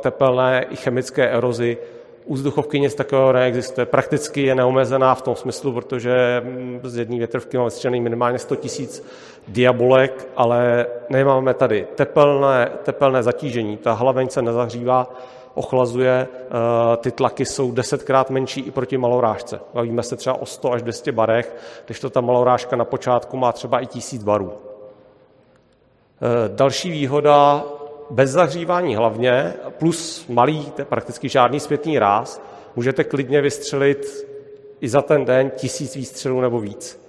tepelné 0.00 0.66
i 0.70 0.76
chemické 0.76 1.28
erozi, 1.28 1.78
u 2.24 2.34
vzduchovky 2.34 2.80
nic 2.80 2.94
takového 2.94 3.32
neexistuje. 3.32 3.86
Prakticky 3.86 4.42
je 4.42 4.54
neomezená 4.54 5.14
v 5.14 5.22
tom 5.22 5.36
smyslu, 5.36 5.72
protože 5.72 6.42
mm, 6.44 6.80
z 6.82 6.96
jedné 6.96 7.18
větrovky 7.18 7.56
máme 7.56 7.66
vystřelený 7.66 8.00
minimálně 8.00 8.38
100 8.38 8.56
tisíc 8.56 9.06
diabolek, 9.48 10.28
ale 10.36 10.86
nemáme 11.08 11.54
tady 11.54 11.86
tepelné, 11.94 12.70
tepelné 12.82 13.22
zatížení. 13.22 13.76
Ta 13.76 13.92
hlaveň 13.92 14.28
se 14.28 14.42
nezahřívá, 14.42 15.10
ochlazuje, 15.54 16.28
eh, 16.32 16.96
ty 16.96 17.10
tlaky 17.10 17.44
jsou 17.44 17.72
desetkrát 17.72 18.30
menší 18.30 18.60
i 18.60 18.70
proti 18.70 18.98
malorážce. 18.98 19.60
Bavíme 19.74 20.02
se 20.02 20.16
třeba 20.16 20.40
o 20.40 20.46
100 20.46 20.72
až 20.72 20.82
200 20.82 21.12
barech, 21.12 21.56
když 21.86 22.00
to 22.00 22.10
ta 22.10 22.20
malorážka 22.20 22.76
na 22.76 22.84
počátku 22.84 23.36
má 23.36 23.52
třeba 23.52 23.80
i 23.80 23.86
1000 23.86 24.22
barů. 24.22 24.52
Eh, 26.22 26.48
další 26.54 26.90
výhoda 26.90 27.64
bez 28.12 28.30
zahřívání 28.30 28.96
hlavně, 28.96 29.54
plus 29.78 30.26
malý, 30.28 30.72
prakticky 30.84 31.28
žádný 31.28 31.60
světný 31.60 31.98
ráz, 31.98 32.42
můžete 32.76 33.04
klidně 33.04 33.40
vystřelit 33.40 34.26
i 34.80 34.88
za 34.88 35.02
ten 35.02 35.24
den 35.24 35.50
tisíc 35.56 35.96
výstřelů 35.96 36.40
nebo 36.40 36.60
víc. 36.60 37.02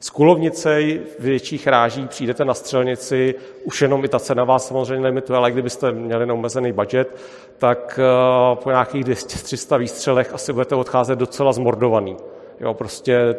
Z 0.00 0.10
kulovnice 0.10 0.80
větších 1.18 1.66
ráží 1.66 2.08
přijdete 2.08 2.44
na 2.44 2.54
střelnici, 2.54 3.34
už 3.64 3.82
jenom 3.82 4.04
i 4.04 4.08
ta 4.08 4.18
cena 4.18 4.44
vás 4.44 4.68
samozřejmě 4.68 5.06
limituje, 5.06 5.36
ale 5.36 5.50
kdybyste 5.50 5.92
měli 5.92 6.26
neomezený 6.26 6.72
budget, 6.72 7.16
tak 7.58 8.00
eh, 8.02 8.56
po 8.56 8.70
nějakých 8.70 9.04
200-300 9.04 9.78
výstřelech 9.78 10.34
asi 10.34 10.52
budete 10.52 10.74
odcházet 10.74 11.18
docela 11.18 11.52
zmordovaný. 11.52 12.16
Jo, 12.60 12.74
prostě 12.74 13.36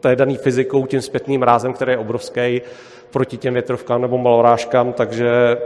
to 0.00 0.08
je 0.08 0.16
daný 0.16 0.36
fyzikou, 0.36 0.86
tím 0.86 1.02
zpětným 1.02 1.42
rázem, 1.42 1.72
který 1.72 1.92
je 1.92 1.98
obrovský 1.98 2.62
proti 3.10 3.36
těm 3.36 3.54
větrovkám 3.54 4.02
nebo 4.02 4.18
malorážkám, 4.18 4.92
takže 4.92 5.56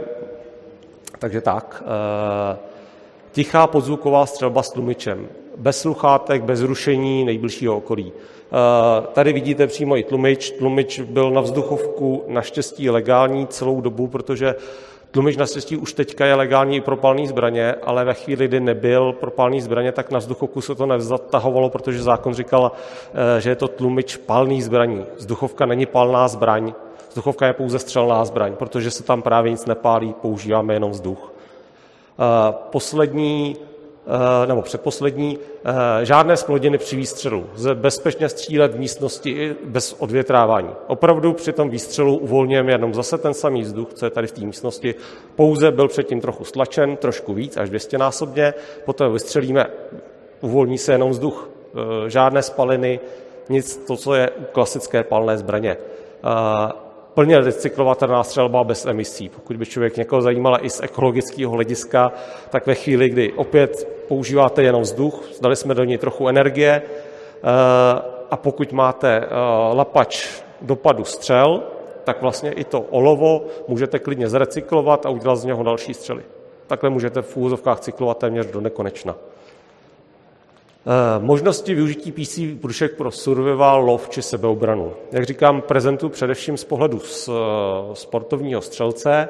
takže 1.19 1.41
tak. 1.41 1.83
Eh, 1.85 2.57
tichá 3.31 3.67
podzvuková 3.67 4.25
střelba 4.25 4.63
s 4.63 4.71
tlumičem. 4.71 5.27
Bez 5.57 5.81
sluchátek, 5.81 6.43
bez 6.43 6.61
rušení 6.61 7.25
nejbližšího 7.25 7.77
okolí. 7.77 8.11
Eh, 8.11 9.07
tady 9.13 9.33
vidíte 9.33 9.67
přímo 9.67 9.97
i 9.97 10.03
tlumič. 10.03 10.51
Tlumič 10.51 10.99
byl 10.99 11.31
na 11.31 11.41
vzduchovku 11.41 12.23
naštěstí 12.27 12.89
legální 12.89 13.47
celou 13.47 13.81
dobu, 13.81 14.07
protože 14.07 14.55
Tlumič 15.15 15.37
naštěstí 15.37 15.77
už 15.77 15.93
teďka 15.93 16.25
je 16.25 16.35
legální 16.35 16.77
i 16.77 16.81
pro 16.81 16.97
palné 16.97 17.27
zbraně, 17.27 17.73
ale 17.73 18.05
ve 18.05 18.13
chvíli, 18.13 18.47
kdy 18.47 18.59
nebyl 18.59 19.13
pro 19.13 19.31
palné 19.31 19.61
zbraně, 19.61 19.91
tak 19.91 20.11
na 20.11 20.19
vzduchovku 20.19 20.61
se 20.61 20.75
to 20.75 20.85
nezatahovalo, 20.85 21.69
protože 21.69 22.03
zákon 22.03 22.33
říkal, 22.33 22.71
eh, 23.37 23.41
že 23.41 23.49
je 23.49 23.55
to 23.55 23.67
tlumič 23.67 24.17
palný 24.17 24.61
zbraní. 24.61 25.05
Vzduchovka 25.17 25.65
není 25.65 25.85
palná 25.85 26.27
zbraň, 26.27 26.73
Vzduchovka 27.15 27.47
je 27.47 27.53
pouze 27.53 27.79
střelná 27.79 28.25
zbraň, 28.25 28.55
protože 28.55 28.91
se 28.91 29.03
tam 29.03 29.21
právě 29.21 29.51
nic 29.51 29.65
nepálí, 29.65 30.13
používáme 30.21 30.73
jenom 30.73 30.91
vzduch. 30.91 31.33
Eh, 32.19 32.53
poslední 32.69 33.57
eh, 34.07 34.47
nebo 34.47 34.61
předposlední, 34.61 35.37
eh, 35.65 36.05
žádné 36.05 36.37
splodiny 36.37 36.77
při 36.77 36.95
výstřelu. 36.95 37.45
Bezpečně 37.73 38.29
střílet 38.29 38.75
v 38.75 38.79
místnosti 38.79 39.55
bez 39.65 39.95
odvětrávání. 39.99 40.69
Opravdu 40.87 41.33
při 41.33 41.53
tom 41.53 41.69
výstřelu 41.69 42.17
uvolňujeme 42.17 42.71
jenom 42.71 42.93
zase 42.93 43.17
ten 43.17 43.33
samý 43.33 43.61
vzduch, 43.61 43.93
co 43.93 44.05
je 44.05 44.09
tady 44.09 44.27
v 44.27 44.31
té 44.31 44.41
místnosti. 44.41 44.95
Pouze 45.35 45.71
byl 45.71 45.87
předtím 45.87 46.21
trochu 46.21 46.43
stlačen, 46.43 46.97
trošku 46.97 47.33
víc, 47.33 47.57
až 47.57 47.69
200 47.69 47.97
násobně, 47.97 48.53
poté 48.85 49.09
vystřelíme, 49.09 49.65
uvolní 50.41 50.77
se 50.77 50.91
jenom 50.91 51.09
vzduch. 51.09 51.49
Žádné 52.07 52.41
spaliny, 52.41 52.99
nic, 53.49 53.77
to, 53.87 53.97
co 53.97 54.13
je 54.13 54.29
klasické 54.51 55.03
palné 55.03 55.37
zbraně 55.37 55.77
plně 57.15 57.39
recyklovatelná 57.39 58.23
střelba 58.23 58.63
bez 58.63 58.85
emisí. 58.85 59.29
Pokud 59.29 59.57
by 59.57 59.65
člověk 59.65 59.97
někoho 59.97 60.21
zajímala 60.21 60.65
i 60.65 60.69
z 60.69 60.83
ekologického 60.83 61.51
hlediska, 61.51 62.11
tak 62.49 62.67
ve 62.67 62.75
chvíli, 62.75 63.09
kdy 63.09 63.33
opět 63.33 63.87
používáte 64.07 64.63
jenom 64.63 64.81
vzduch, 64.81 65.23
dali 65.41 65.55
jsme 65.55 65.73
do 65.73 65.83
něj 65.83 65.97
trochu 65.97 66.27
energie 66.27 66.81
eh, 66.81 67.41
a 68.31 68.37
pokud 68.37 68.71
máte 68.71 69.17
eh, 69.17 69.27
lapač 69.73 70.41
dopadu 70.61 71.03
střel, 71.03 71.63
tak 72.03 72.21
vlastně 72.21 72.51
i 72.51 72.63
to 72.63 72.81
olovo 72.81 73.45
můžete 73.67 73.99
klidně 73.99 74.29
zrecyklovat 74.29 75.05
a 75.05 75.09
udělat 75.09 75.35
z 75.35 75.45
něho 75.45 75.63
další 75.63 75.93
střely. 75.93 76.23
Takhle 76.67 76.89
můžete 76.89 77.21
v 77.21 77.37
úvozovkách 77.37 77.79
cyklovat 77.79 78.17
téměř 78.17 78.45
do 78.45 78.61
nekonečna. 78.61 79.15
Eh, 80.87 81.19
možnosti 81.19 81.75
využití 81.75 82.11
PC 82.11 82.39
prušek 82.61 82.95
pro 82.95 83.11
survival, 83.11 83.81
lov 83.81 84.09
či 84.09 84.21
sebeobranu. 84.21 84.93
Jak 85.11 85.23
říkám, 85.23 85.61
prezentuji 85.61 86.09
především 86.09 86.57
z 86.57 86.63
pohledu 86.63 87.01
eh, 87.01 87.31
sportovního 87.93 88.61
střelce, 88.61 89.29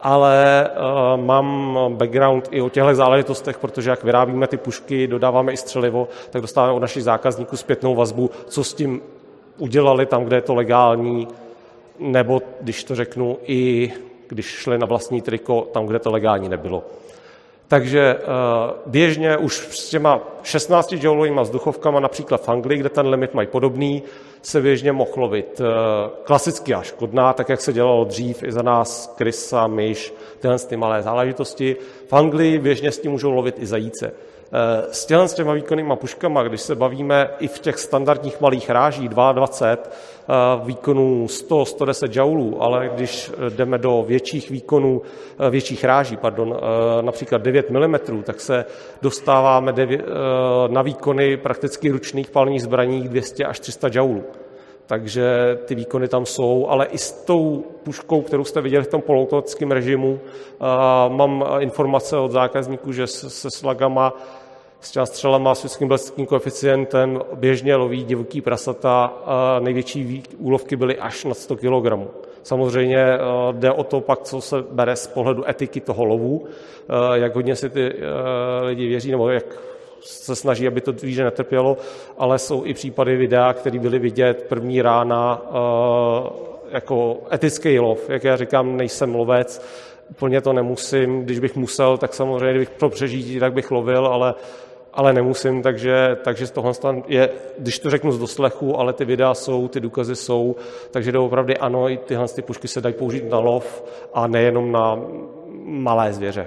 ale 0.00 0.66
eh, 0.66 1.16
mám 1.16 1.78
background 1.88 2.48
i 2.50 2.60
o 2.60 2.68
těchto 2.68 2.94
záležitostech, 2.94 3.58
protože 3.58 3.90
jak 3.90 4.04
vyrábíme 4.04 4.46
ty 4.46 4.56
pušky, 4.56 5.06
dodáváme 5.06 5.52
i 5.52 5.56
střelivo, 5.56 6.08
tak 6.30 6.42
dostáváme 6.42 6.72
od 6.72 6.80
našich 6.80 7.02
zákazníků 7.02 7.56
zpětnou 7.56 7.94
vazbu, 7.94 8.30
co 8.46 8.64
s 8.64 8.74
tím 8.74 9.02
udělali 9.58 10.06
tam, 10.06 10.24
kde 10.24 10.36
je 10.36 10.42
to 10.42 10.54
legální, 10.54 11.28
nebo 11.98 12.42
když 12.60 12.84
to 12.84 12.94
řeknu, 12.94 13.38
i 13.46 13.92
když 14.28 14.46
šli 14.46 14.78
na 14.78 14.86
vlastní 14.86 15.22
triko 15.22 15.68
tam, 15.72 15.86
kde 15.86 15.98
to 15.98 16.10
legální 16.10 16.48
nebylo. 16.48 16.84
Takže 17.68 18.16
eh, 18.18 18.24
běžně 18.86 19.36
už 19.36 19.56
s 19.56 19.88
těma 19.88 20.20
16 20.42 20.92
joulovými 20.92 21.40
vzduchovkama, 21.42 22.00
například 22.00 22.44
v 22.44 22.48
Anglii, 22.48 22.78
kde 22.80 22.88
ten 22.88 23.06
limit 23.06 23.34
mají 23.34 23.48
podobný, 23.48 24.02
se 24.42 24.60
běžně 24.60 24.92
mohl 24.92 25.12
lovit 25.16 25.60
eh, 25.60 25.64
klasicky 26.24 26.74
a 26.74 26.82
škodná, 26.82 27.32
tak 27.32 27.48
jak 27.48 27.60
se 27.60 27.72
dělalo 27.72 28.04
dřív 28.04 28.42
i 28.42 28.52
za 28.52 28.62
nás 28.62 29.14
krysa, 29.16 29.66
myš, 29.66 30.14
tyhle 30.40 30.58
ty 30.58 30.76
malé 30.76 31.02
záležitosti. 31.02 31.76
V 32.08 32.12
Anglii 32.12 32.58
běžně 32.58 32.92
s 32.92 32.98
tím 32.98 33.10
můžou 33.10 33.32
lovit 33.32 33.54
i 33.58 33.66
zajíce. 33.66 34.12
Eh, 34.52 34.86
s 34.92 35.06
těmi 35.06 35.28
s 35.28 35.34
těma 35.34 35.52
výkonnýma 35.52 35.96
puškama, 35.96 36.42
když 36.42 36.60
se 36.60 36.74
bavíme 36.74 37.30
i 37.40 37.48
v 37.48 37.58
těch 37.58 37.78
standardních 37.78 38.40
malých 38.40 38.70
ráží 38.70 39.08
22 39.08 39.76
eh, 40.28 40.66
výkonů 40.66 41.26
100-110 41.26 42.08
joulů, 42.10 42.62
ale 42.62 42.90
když 42.94 43.32
jdeme 43.48 43.78
do 43.78 44.04
větších 44.06 44.50
výkonů, 44.50 45.02
eh, 45.46 45.50
větších 45.50 45.84
ráží, 45.84 46.16
pardon, 46.16 46.60
například 47.00 47.42
9 47.42 47.70
mm, 47.70 48.22
tak 48.22 48.40
se 48.40 48.64
dostáváme 49.02 49.74
na 50.68 50.82
výkony 50.82 51.36
prakticky 51.36 51.90
ručných 51.90 52.30
palných 52.30 52.62
zbraní 52.62 53.08
200 53.08 53.44
až 53.44 53.60
300 53.60 53.88
joulů. 53.92 54.24
Takže 54.88 55.58
ty 55.64 55.74
výkony 55.74 56.08
tam 56.08 56.26
jsou, 56.26 56.66
ale 56.68 56.86
i 56.86 56.98
s 56.98 57.12
tou 57.12 57.64
puškou, 57.82 58.22
kterou 58.22 58.44
jste 58.44 58.60
viděli 58.60 58.84
v 58.84 58.88
tom 58.88 59.02
poloautomatickém 59.02 59.70
režimu, 59.70 60.20
mám 61.08 61.44
informace 61.58 62.16
od 62.16 62.30
zákazníků, 62.30 62.92
že 62.92 63.06
se 63.06 63.50
slagama 63.50 64.16
s 64.80 64.90
těma 64.90 65.06
střelama 65.06 65.54
s 65.54 65.62
vysokým 65.62 65.88
balestickým 65.88 66.26
koeficientem 66.26 67.20
běžně 67.34 67.76
loví 67.76 68.04
divoký 68.04 68.40
prasata 68.40 69.12
největší 69.60 70.22
úlovky 70.38 70.76
byly 70.76 70.98
až 70.98 71.24
na 71.24 71.34
100 71.34 71.56
kg. 71.56 72.08
Samozřejmě 72.48 72.98
eh, 72.98 73.18
jde 73.52 73.72
o 73.72 73.84
to 73.84 74.00
pak, 74.00 74.22
co 74.22 74.40
se 74.40 74.56
bere 74.70 74.96
z 74.96 75.06
pohledu 75.06 75.48
etiky 75.48 75.80
toho 75.80 76.04
lovu, 76.04 76.44
eh, 76.46 77.18
jak 77.18 77.34
hodně 77.34 77.56
si 77.56 77.70
ty 77.70 77.92
eh, 77.92 78.64
lidi 78.64 78.88
věří, 78.88 79.10
nebo 79.10 79.30
jak 79.30 79.44
se 80.00 80.36
snaží, 80.36 80.66
aby 80.66 80.80
to 80.80 80.92
zvíře 80.92 81.24
netrpělo, 81.24 81.76
ale 82.18 82.38
jsou 82.38 82.64
i 82.64 82.74
případy 82.74 83.16
videa, 83.16 83.52
které 83.52 83.78
byly 83.78 83.98
vidět 83.98 84.46
první 84.48 84.82
rána 84.82 85.42
jako 86.70 87.18
etický 87.32 87.78
lov. 87.78 88.10
Jak 88.10 88.24
já 88.24 88.36
říkám, 88.36 88.76
nejsem 88.76 89.14
lovec, 89.14 89.62
úplně 90.10 90.40
to 90.40 90.52
nemusím. 90.52 91.24
Když 91.24 91.38
bych 91.38 91.56
musel, 91.56 91.98
tak 91.98 92.14
samozřejmě, 92.14 92.50
kdybych 92.50 92.70
pro 92.70 92.90
přežití, 92.90 93.40
tak 93.40 93.52
bych 93.52 93.70
lovil, 93.70 94.06
ale 94.06 94.34
ale 94.98 95.12
nemusím, 95.12 95.62
takže, 95.62 96.16
takže 96.24 96.46
z 96.46 96.50
tohle 96.50 96.72
je, 97.06 97.30
když 97.58 97.78
to 97.78 97.90
řeknu 97.90 98.12
z 98.12 98.18
doslechu, 98.18 98.78
ale 98.78 98.92
ty 98.92 99.04
videa 99.04 99.34
jsou, 99.34 99.68
ty 99.68 99.80
důkazy 99.80 100.16
jsou, 100.16 100.56
takže 100.90 101.12
doopravdy 101.12 101.56
ano, 101.56 101.90
i 101.90 101.96
tyhle 101.96 102.28
ty 102.28 102.42
pušky 102.42 102.68
se 102.68 102.80
dají 102.80 102.94
použít 102.94 103.30
na 103.30 103.38
lov 103.38 103.84
a 104.14 104.26
nejenom 104.26 104.72
na 104.72 104.98
malé 105.64 106.12
zvěře. 106.12 106.46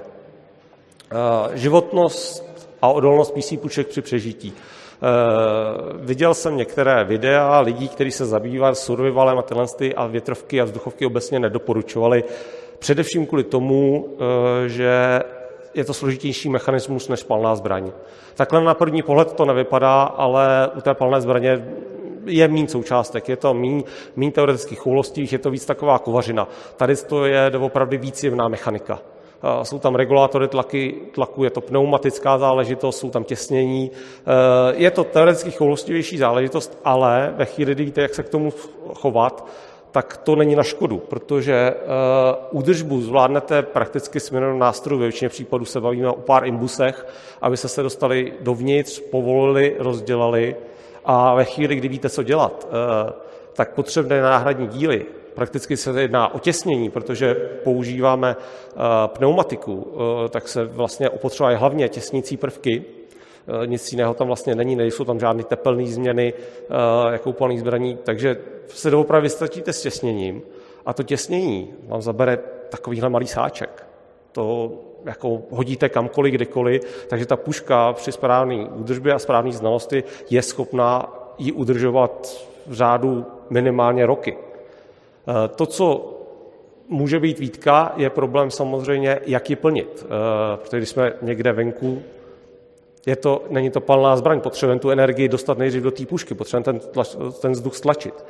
Eh, 1.12 1.58
životnost 1.58 2.51
a 2.82 2.88
odolnost 2.88 3.34
PC 3.34 3.54
pušek 3.62 3.88
při 3.88 4.02
přežití. 4.02 4.54
Uh, 4.54 6.06
viděl 6.06 6.34
jsem 6.34 6.58
některé 6.58 7.04
videa 7.04 7.60
lidí, 7.60 7.88
kteří 7.88 8.12
se 8.12 8.26
zabývali 8.26 8.76
survivalem 8.76 9.38
a 9.38 9.42
tyhle 9.42 9.66
a 9.96 10.08
větrovky 10.08 10.62
a 10.62 10.64
vzduchovky 10.64 11.06
obecně 11.06 11.40
nedoporučovali. 11.40 12.24
Především 12.80 13.26
kvůli 13.26 13.44
tomu, 13.44 14.04
uh, 14.04 14.20
že 14.68 15.22
je 15.74 15.86
to 15.86 15.94
složitější 15.94 16.50
mechanismus 16.50 17.08
než 17.08 17.24
palná 17.24 17.56
zbraň. 17.56 17.92
Takhle 18.36 18.64
na 18.64 18.74
první 18.74 19.04
pohled 19.04 19.34
to 19.34 19.46
nevypadá, 19.46 20.04
ale 20.04 20.70
u 20.76 20.82
té 20.82 20.94
palné 20.94 21.22
zbraně 21.22 21.66
je 22.26 22.48
méně 22.48 22.68
součástek, 22.68 23.30
je 23.30 23.38
to 23.38 23.54
méně, 23.54 23.84
méně 24.16 24.32
teoretických 24.32 24.80
choulostí, 24.80 25.30
je 25.32 25.40
to 25.40 25.50
víc 25.50 25.66
taková 25.66 26.00
kovařina. 26.00 26.48
Tady 26.78 26.96
to 26.96 27.26
je 27.26 27.52
opravdu 27.60 27.98
víc 27.98 28.24
jemná 28.24 28.48
mechanika. 28.48 29.00
Jsou 29.64 29.80
tam 29.80 29.96
regulátory 29.96 30.48
tlaky, 30.48 30.96
tlaku, 31.12 31.44
je 31.44 31.50
to 31.50 31.62
pneumatická 31.62 32.38
záležitost, 32.38 33.00
jsou 33.00 33.10
tam 33.10 33.24
těsnění. 33.24 33.92
Je 34.74 34.92
to 34.92 35.04
teoreticky 35.04 35.52
choulostivější 35.52 36.18
záležitost, 36.18 36.80
ale 36.84 37.34
ve 37.38 37.46
chvíli, 37.46 37.76
kdy 37.76 37.86
víte, 37.86 38.02
jak 38.02 38.16
se 38.16 38.24
k 38.24 38.30
tomu 38.30 38.54
chovat, 38.94 39.48
tak 39.92 40.18
to 40.18 40.36
není 40.36 40.56
na 40.56 40.64
škodu, 40.64 40.98
protože 40.98 41.74
uh, 42.52 42.60
údržbu 42.60 43.02
zvládnete 43.02 43.62
prakticky 43.62 44.20
s 44.20 44.32
minulým 44.32 44.60
nástrojů. 44.60 45.00
Ve 45.00 45.06
většině 45.06 45.30
případů 45.30 45.66
se 45.66 45.82
bavíme 45.82 46.10
o 46.10 46.14
pár 46.14 46.46
imbusech, 46.46 47.08
aby 47.42 47.58
se 47.58 47.68
se 47.68 47.84
dostali 47.84 48.34
dovnitř, 48.42 49.00
povolili, 49.00 49.76
rozdělali 49.80 50.56
a 51.06 51.36
ve 51.36 51.46
chvíli, 51.46 51.76
kdy 51.76 51.88
víte, 51.88 52.10
co 52.10 52.24
dělat, 52.24 52.68
uh, 52.70 53.12
tak 53.54 53.74
potřebné 53.74 54.22
náhradní 54.22 54.68
díly, 54.68 55.06
prakticky 55.34 55.78
se 55.78 56.02
jedná 56.02 56.34
o 56.34 56.40
těsnění, 56.40 56.90
protože 56.90 57.36
používáme 57.64 58.36
uh, 58.36 58.82
pneumatiku, 59.08 59.74
uh, 59.74 60.28
tak 60.30 60.48
se 60.48 60.66
vlastně 60.66 61.10
opotřebovají 61.10 61.58
hlavně 61.58 61.90
těsnící 61.90 62.38
prvky, 62.38 62.84
nic 63.66 63.92
jiného 63.92 64.14
tam 64.14 64.28
vlastně 64.28 64.56
není, 64.56 64.76
nejsou 64.76 65.06
tam 65.06 65.20
žádné 65.20 65.44
tepelné 65.44 65.86
změny 65.86 66.34
jako 67.12 67.30
úplných 67.30 67.60
zbraní, 67.60 67.98
takže 68.04 68.38
se 68.68 68.90
doopravdy 68.90 69.26
vystačíte 69.26 69.74
s 69.74 69.82
těsněním 69.82 70.42
a 70.86 70.94
to 70.94 71.04
těsnění 71.04 71.74
vám 71.88 72.02
zabere 72.02 72.40
takovýhle 72.70 73.10
malý 73.10 73.28
sáček. 73.28 73.86
To 74.32 74.72
jako 75.06 75.42
hodíte 75.50 75.90
kamkoliv, 75.90 76.34
kdykoliv, 76.34 77.06
takže 77.10 77.26
ta 77.26 77.36
puška 77.36 77.94
při 77.94 78.12
správné 78.12 78.66
údržbě 78.76 79.14
a 79.14 79.20
správné 79.20 79.52
znalosti 79.52 80.04
je 80.30 80.42
schopná 80.42 81.14
ji 81.38 81.52
udržovat 81.52 82.38
v 82.68 82.74
řádu 82.74 83.26
minimálně 83.50 84.06
roky. 84.06 84.38
E, 85.28 85.48
to, 85.48 85.66
co 85.66 86.18
může 86.88 87.20
být 87.20 87.40
výtka, 87.40 87.94
je 87.96 88.10
problém 88.10 88.52
samozřejmě, 88.52 89.20
jak 89.26 89.50
ji 89.50 89.56
plnit. 89.56 90.06
E, 90.06 90.58
protože 90.58 90.78
když 90.78 90.90
jsme 90.90 91.14
někde 91.22 91.52
venku, 91.52 92.02
je 93.06 93.16
to, 93.16 93.44
není 93.50 93.70
to 93.70 93.82
palná 93.82 94.18
zbraň, 94.18 94.42
potřebujeme 94.42 94.80
tu 94.80 94.90
energii 94.90 95.28
dostat 95.28 95.58
nejdřív 95.58 95.84
do 95.84 95.92
té 95.92 96.06
pušky, 96.06 96.34
potřebujeme 96.34 96.80
ten, 96.80 97.06
ten 97.42 97.52
vzduch 97.52 97.76
stlačit. 97.76 98.26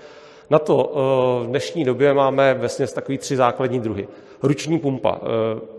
Na 0.50 0.60
to 0.60 0.94
eh, 0.94 1.44
v 1.44 1.48
dnešní 1.48 1.84
době 1.84 2.14
máme 2.14 2.54
vlastně 2.54 2.88
takový 2.88 3.18
tři 3.18 3.36
základní 3.36 3.80
druhy. 3.80 4.08
Ruční 4.44 4.80
pumpa. 4.80 5.20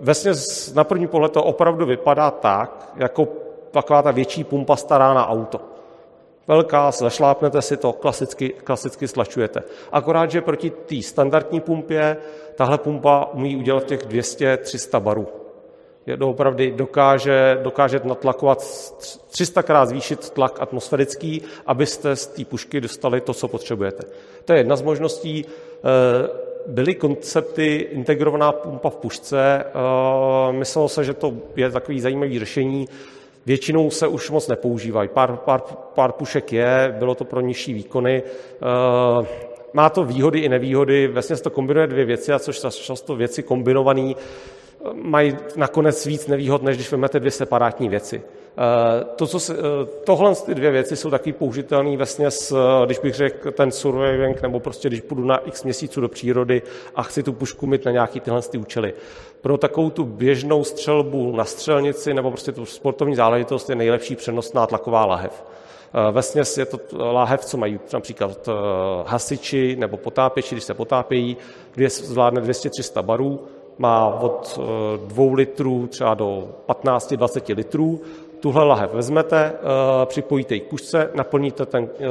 Vlastně 0.01 0.33
na 0.75 0.85
první 0.85 1.07
pohled 1.07 1.33
to 1.33 1.44
opravdu 1.44 1.87
vypadá 1.87 2.31
tak, 2.31 2.92
jako 2.96 3.29
taková 3.70 4.03
ta 4.03 4.11
větší 4.11 4.44
pumpa 4.44 4.77
stará 4.77 5.14
na 5.14 5.29
auto. 5.29 5.61
Velká, 6.48 6.90
zašlápnete 6.90 7.62
si 7.62 7.76
to, 7.76 7.92
klasicky, 7.92 8.48
klasicky 8.48 9.09
slačujete. 9.09 9.62
Akorát, 9.92 10.31
že 10.31 10.40
proti 10.40 10.70
té 10.70 11.02
standardní 11.02 11.61
pumpě 11.61 12.16
tahle 12.55 12.78
pumpa 12.78 13.24
umí 13.24 13.57
udělat 13.57 13.85
těch 13.85 14.07
200-300 14.07 15.00
barů 15.00 15.42
je 16.07 16.16
doopravdy 16.16 16.70
dokáže, 16.70 17.59
dokáže 17.62 18.00
natlakovat 18.05 18.59
300krát 18.59 19.87
zvýšit 19.87 20.31
tlak 20.31 20.61
atmosférický, 20.61 21.42
abyste 21.66 22.16
z 22.16 22.26
té 22.26 22.44
pušky 22.44 22.81
dostali 22.81 23.20
to, 23.20 23.35
co 23.35 23.48
potřebujete. 23.48 24.02
To 24.44 24.52
je 24.52 24.59
jedna 24.59 24.76
z 24.76 24.83
možností. 24.83 25.44
Eh, 25.44 26.52
byly 26.66 26.94
koncepty 26.94 27.76
integrovaná 27.76 28.52
pumpa 28.52 28.90
v 28.90 28.96
pušce. 28.96 29.64
Eh, 29.64 30.52
myslelo 30.52 30.88
se, 30.88 31.05
že 31.05 31.14
to 31.14 31.35
je 31.57 31.70
takový 31.70 32.00
zajímavý 32.00 32.38
řešení. 32.38 32.88
Většinou 33.46 33.90
se 33.90 34.07
už 34.07 34.31
moc 34.31 34.48
nepoužívají. 34.48 35.09
Pár, 35.09 35.37
pár, 35.37 35.61
pár 35.94 36.12
pušek 36.12 36.52
je, 36.52 36.94
bylo 36.98 37.14
to 37.14 37.24
pro 37.24 37.40
nižší 37.40 37.74
výkony. 37.74 38.22
Eh, 38.22 39.26
má 39.72 39.90
to 39.90 40.05
výhody 40.05 40.38
i 40.38 40.48
nevýhody. 40.48 41.09
Vlastně 41.09 41.37
se 41.37 41.42
to 41.42 41.50
kombinuje 41.50 41.87
dvě 41.87 42.05
věci, 42.05 42.33
a 42.33 42.38
což 42.38 42.61
často 42.70 43.16
věci 43.16 43.42
kombinované 43.42 44.14
mají 44.92 45.37
nakonec 45.57 46.07
víc 46.07 46.26
nevýhod, 46.26 46.62
než 46.62 46.76
když 46.76 46.90
vezmete 46.90 47.20
dvě 47.20 47.31
separátní 47.31 47.88
věci. 47.88 48.22
Eh, 48.59 49.05
to, 49.16 49.26
co 49.26 49.40
se, 49.40 49.55
eh, 49.55 49.87
tohle 50.05 50.35
ty 50.35 50.55
dvě 50.55 50.70
věci 50.70 50.96
jsou 50.96 51.11
taky 51.11 51.33
použitelné 51.33 51.96
vlastně, 51.96 52.31
s, 52.31 52.52
eh, 52.52 52.87
když 52.87 52.98
bych 52.98 53.14
řekl 53.14 53.50
ten 53.50 53.70
surviving, 53.70 54.42
nebo 54.42 54.61
prostě 54.61 54.88
když 54.88 55.00
půjdu 55.00 55.24
na 55.24 55.37
x 55.37 55.64
měsíců 55.64 56.00
do 56.00 56.09
přírody 56.09 56.62
a 56.94 57.02
chci 57.02 57.22
tu 57.22 57.33
pušku 57.33 57.66
mít 57.66 57.85
na 57.85 57.92
nějaký 57.92 58.20
tyhle 58.20 58.42
ty 58.42 58.59
účely. 58.59 58.94
Pro 59.42 59.59
takovou 59.59 59.90
tu 59.90 60.05
běžnou 60.05 60.64
střelbu 60.64 61.37
na 61.37 61.44
střelnici 61.44 62.14
nebo 62.14 62.31
prostě 62.31 62.52
tu 62.52 62.66
sportovní 62.66 63.14
záležitost 63.14 63.70
je 63.70 63.76
nejlepší 63.76 64.16
přenosná 64.16 64.66
tlaková 64.66 65.07
lahev. 65.07 65.44
Vesměs 66.11 66.59
je 66.59 66.66
to 66.66 66.78
láhev, 67.12 67.44
co 67.44 67.57
mají 67.57 67.81
například 67.92 68.48
hasiči 69.07 69.76
nebo 69.76 69.96
potápěči, 69.96 70.55
když 70.55 70.64
se 70.64 70.74
potápějí, 70.74 71.37
kde 71.74 71.90
zvládne 71.90 72.40
200-300 72.40 73.02
barů, 73.02 73.40
má 73.78 74.07
od 74.20 74.61
2 75.07 75.24
eh, 75.24 75.35
litrů 75.35 75.87
třeba 75.87 76.14
do 76.14 76.48
15-20 76.68 77.57
litrů. 77.57 78.00
Tuhle 78.42 78.64
lahev 78.64 78.92
vezmete, 78.92 79.52
eh, 79.55 80.07
připojíte 80.07 80.55
ji 80.55 80.61
k 80.61 80.68
pušce, 80.68 81.11
naplníte 81.14 81.66
ten 81.66 81.88
eh, 81.98 82.07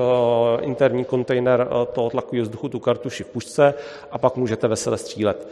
interní 0.62 1.06
kontejner 1.06 1.68
toho 1.94 2.10
tlakového 2.10 2.44
vzduchu, 2.44 2.70
tu 2.70 2.80
kartuši 2.80 3.24
v 3.24 3.28
pušce 3.28 3.74
a 4.12 4.18
pak 4.18 4.36
můžete 4.36 4.68
vesele 4.68 4.98
střílet. 4.98 5.48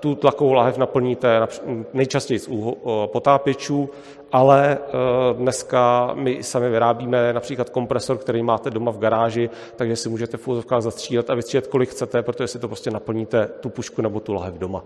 Tu 0.00 0.14
tlakovou 0.14 0.52
lahev 0.52 0.76
naplníte 0.76 1.40
nejčastěji 1.92 2.38
z 2.38 2.50
potápěčů, 3.06 3.90
ale 4.32 4.78
dneska 5.32 6.10
my 6.14 6.42
sami 6.42 6.70
vyrábíme 6.70 7.32
například 7.32 7.70
kompresor, 7.70 8.18
který 8.18 8.42
máte 8.42 8.70
doma 8.70 8.90
v 8.90 8.98
garáži, 8.98 9.50
takže 9.76 9.96
si 9.96 10.08
můžete 10.08 10.36
v 10.36 10.48
úzovkách 10.48 10.82
zastřílet 10.82 11.30
a 11.30 11.34
vystřílet, 11.34 11.66
kolik 11.66 11.90
chcete, 11.90 12.22
protože 12.22 12.46
si 12.46 12.58
to 12.58 12.68
prostě 12.68 12.90
naplníte 12.90 13.46
tu 13.60 13.68
pušku 13.68 14.02
nebo 14.02 14.20
tu 14.20 14.32
lahev 14.32 14.54
doma. 14.54 14.84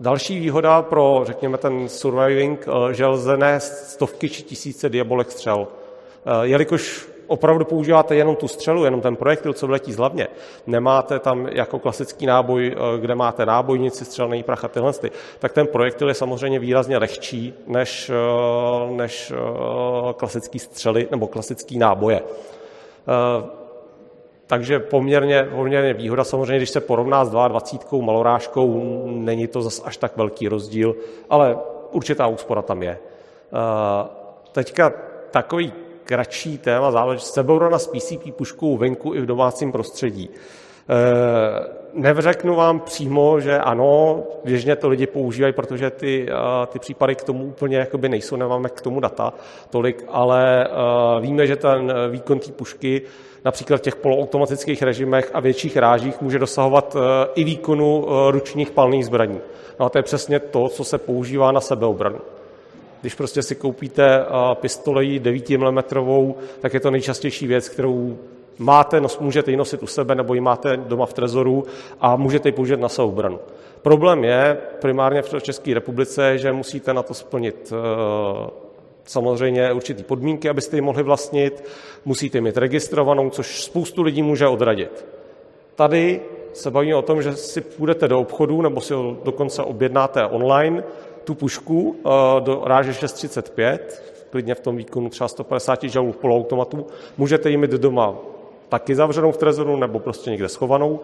Eh, 0.00 0.02
další 0.02 0.40
výhoda 0.40 0.82
pro, 0.82 1.22
řekněme, 1.26 1.58
ten 1.58 1.88
surviving, 1.88 2.66
eh, 2.68 2.94
že 2.94 3.06
lze 3.06 3.36
nést 3.36 3.90
stovky 3.90 4.28
či 4.28 4.42
tisíce 4.42 4.88
diabolek 4.88 5.30
střel. 5.30 5.68
Eh, 6.26 6.46
jelikož 6.46 7.08
opravdu 7.26 7.64
používáte 7.64 8.16
jenom 8.16 8.36
tu 8.36 8.48
střelu, 8.48 8.84
jenom 8.84 9.00
ten 9.00 9.16
projektil, 9.16 9.52
co 9.52 9.66
vletí 9.66 9.92
z 9.92 9.96
hlavně, 9.96 10.28
nemáte 10.66 11.18
tam 11.18 11.46
jako 11.46 11.78
klasický 11.78 12.26
náboj, 12.26 12.76
kde 13.00 13.14
máte 13.14 13.46
nábojnici, 13.46 14.04
střelný 14.04 14.42
prach 14.42 14.64
a 14.64 14.68
tyhle, 14.68 14.92
tak 15.38 15.52
ten 15.52 15.66
projektil 15.66 16.08
je 16.08 16.14
samozřejmě 16.14 16.58
výrazně 16.58 16.98
lehčí 16.98 17.54
než, 17.66 18.10
než 18.90 19.32
klasický 20.16 20.58
střely 20.58 21.08
nebo 21.10 21.26
klasický 21.26 21.78
náboje. 21.78 22.22
Takže 24.46 24.78
poměrně, 24.78 25.48
poměrně 25.54 25.94
výhoda. 25.94 26.24
Samozřejmě, 26.24 26.56
když 26.56 26.70
se 26.70 26.80
porovná 26.80 27.24
s 27.24 27.30
22 27.30 28.04
malorážkou, 28.04 29.02
není 29.06 29.46
to 29.46 29.62
zas 29.62 29.82
až 29.84 29.96
tak 29.96 30.16
velký 30.16 30.48
rozdíl, 30.48 30.96
ale 31.30 31.58
určitá 31.92 32.26
úspora 32.26 32.62
tam 32.62 32.82
je. 32.82 32.98
Eh, 32.98 34.08
teďka 34.52 34.92
takový 35.30 35.72
kratší 36.04 36.58
téma 36.58 36.90
záleží 36.90 37.24
sebeobrana 37.24 37.78
s 37.78 37.86
PCP 37.86 38.32
puškou 38.32 38.76
venku 38.76 39.14
i 39.14 39.20
v 39.20 39.26
domácím 39.26 39.72
prostředí. 39.72 40.30
Eh, 40.30 41.66
neřeknu 41.94 42.54
vám 42.54 42.80
přímo, 42.80 43.40
že 43.40 43.58
ano, 43.58 44.22
běžně 44.44 44.76
to 44.76 44.88
lidi 44.88 45.06
používají, 45.06 45.52
protože 45.52 45.90
ty, 45.90 46.26
eh, 46.30 46.66
ty 46.66 46.78
případy 46.78 47.14
k 47.14 47.24
tomu 47.24 47.44
úplně 47.44 47.76
jakoby 47.76 48.08
nejsou, 48.08 48.36
nemáme 48.36 48.68
k 48.68 48.80
tomu 48.80 49.00
data 49.00 49.32
tolik, 49.70 50.04
ale 50.08 50.68
víme, 51.20 51.46
že 51.46 51.56
ten 51.56 51.92
výkon 52.10 52.38
té 52.38 52.52
pušky 52.52 53.02
například 53.46 53.76
v 53.76 53.80
těch 53.80 53.96
poloautomatických 53.96 54.82
režimech 54.82 55.30
a 55.34 55.40
větších 55.40 55.76
rážích 55.76 56.20
může 56.20 56.38
dosahovat 56.38 56.96
eh, 56.96 57.28
i 57.34 57.44
výkonu 57.44 58.06
eh, 58.06 58.30
ručních 58.30 58.70
palných 58.70 59.06
zbraní. 59.06 59.40
No 59.80 59.86
a 59.86 59.88
to 59.88 59.98
je 59.98 60.02
přesně 60.02 60.40
to, 60.40 60.68
co 60.68 60.84
se 60.84 60.98
používá 60.98 61.52
na 61.52 61.60
sebeobranu. 61.60 62.18
Když 63.00 63.14
prostě 63.14 63.42
si 63.42 63.54
koupíte 63.54 64.20
eh, 64.20 64.54
pistoli 64.54 65.18
9 65.18 65.50
mm, 65.50 65.82
tak 66.60 66.74
je 66.74 66.80
to 66.80 66.90
nejčastější 66.90 67.46
věc, 67.46 67.68
kterou 67.68 68.18
máte, 68.58 69.02
můžete 69.20 69.50
ji 69.50 69.56
nosit 69.56 69.82
u 69.82 69.86
sebe 69.86 70.14
nebo 70.14 70.34
ji 70.34 70.40
máte 70.40 70.76
doma 70.76 71.06
v 71.06 71.12
trezoru 71.12 71.64
a 72.00 72.16
můžete 72.16 72.48
ji 72.48 72.52
použít 72.52 72.80
na 72.80 72.88
sebeobranu. 72.88 73.38
Problém 73.82 74.24
je 74.24 74.58
primárně 74.80 75.22
v 75.22 75.42
České 75.42 75.74
republice, 75.74 76.38
že 76.38 76.52
musíte 76.52 76.94
na 76.94 77.02
to 77.02 77.14
splnit 77.14 77.72
samozřejmě 79.06 79.72
určitý 79.72 80.02
podmínky, 80.02 80.48
abyste 80.48 80.76
ji 80.76 80.80
mohli 80.80 81.02
vlastnit, 81.02 81.64
musíte 82.04 82.40
mít 82.40 82.56
registrovanou, 82.56 83.30
což 83.30 83.64
spoustu 83.64 84.02
lidí 84.02 84.22
může 84.22 84.46
odradit. 84.46 85.06
Tady 85.74 86.20
se 86.52 86.70
bavíme 86.70 86.96
o 86.96 87.02
tom, 87.02 87.22
že 87.22 87.36
si 87.36 87.60
půjdete 87.60 88.08
do 88.08 88.20
obchodu 88.20 88.62
nebo 88.62 88.80
si 88.80 88.94
ho 88.94 89.16
dokonce 89.24 89.62
objednáte 89.62 90.26
online, 90.26 90.84
tu 91.24 91.34
pušku 91.34 91.96
do 92.40 92.62
ráže 92.64 92.94
635, 92.94 94.02
klidně 94.30 94.54
v 94.54 94.60
tom 94.60 94.76
výkonu 94.76 95.08
třeba 95.08 95.28
150 95.28 95.82
žalů 95.82 96.12
v 96.12 96.16
poloautomatu, 96.16 96.86
můžete 97.18 97.50
ji 97.50 97.56
mít 97.56 97.70
doma 97.70 98.14
taky 98.68 98.94
zavřenou 98.94 99.32
v 99.32 99.36
trezoru 99.36 99.76
nebo 99.76 99.98
prostě 99.98 100.30
někde 100.30 100.48
schovanou. 100.48 101.00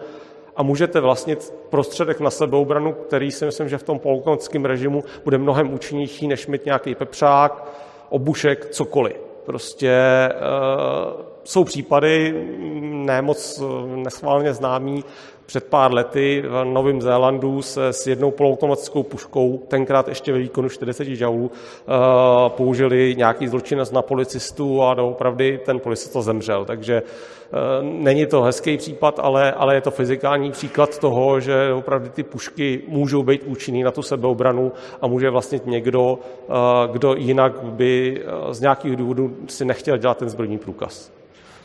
A 0.55 0.63
můžete 0.63 0.99
vlastnit 1.01 1.53
prostředek 1.69 2.19
na 2.19 2.29
sebeobranu, 2.29 2.93
který 2.93 3.31
si 3.31 3.45
myslím, 3.45 3.69
že 3.69 3.77
v 3.77 3.83
tom 3.83 3.99
poloautomatickém 3.99 4.65
režimu 4.65 5.03
bude 5.23 5.37
mnohem 5.37 5.73
účinnější, 5.73 6.27
než 6.27 6.47
mít 6.47 6.65
nějaký 6.65 6.95
pepřák, 6.95 7.65
obušek, 8.09 8.69
cokoliv. 8.71 9.15
Prostě 9.45 9.93
uh, 10.33 11.21
jsou 11.43 11.63
případy, 11.63 12.45
ne 12.81 13.21
moc 13.21 13.63
neschválně 13.85 14.53
známý, 14.53 15.03
před 15.45 15.63
pár 15.63 15.93
lety 15.93 16.43
v 16.47 16.63
Novém 16.63 17.01
Zélandu 17.01 17.61
se 17.61 17.93
s 17.93 18.07
jednou 18.07 18.31
poloautomatickou 18.31 19.03
puškou, 19.03 19.57
tenkrát 19.67 20.07
ještě 20.07 20.33
ve 20.33 20.39
výkonu 20.39 20.69
40 20.69 21.15
žaulů, 21.15 21.51
eh, 21.51 22.49
použili 22.49 23.15
nějaký 23.17 23.47
zločinec 23.47 23.91
na 23.91 24.01
policistu 24.01 24.83
a 24.83 24.93
doopravdy 24.93 25.59
ten 25.65 25.79
policista 25.79 26.21
zemřel. 26.21 26.65
Takže 26.65 27.03
eh, 27.03 27.57
není 27.81 28.25
to 28.25 28.41
hezký 28.41 28.77
případ, 28.77 29.19
ale, 29.19 29.51
ale 29.51 29.75
je 29.75 29.81
to 29.81 29.91
fyzikální 29.91 30.51
příklad 30.51 30.99
toho, 30.99 31.39
že 31.39 31.73
opravdu 31.73 32.09
ty 32.09 32.23
pušky 32.23 32.81
můžou 32.87 33.23
být 33.23 33.43
účinný 33.43 33.83
na 33.83 33.91
tu 33.91 34.01
sebeobranu 34.01 34.71
a 35.01 35.07
může 35.07 35.29
vlastně 35.29 35.59
někdo, 35.65 36.19
eh, 36.19 36.53
kdo 36.91 37.15
jinak 37.15 37.63
by 37.63 38.23
z 38.51 38.59
nějakých 38.59 38.95
důvodů 38.95 39.35
si 39.47 39.65
nechtěl 39.65 39.97
dělat 39.97 40.17
ten 40.17 40.29
zbrojní 40.29 40.57
průkaz 40.57 41.11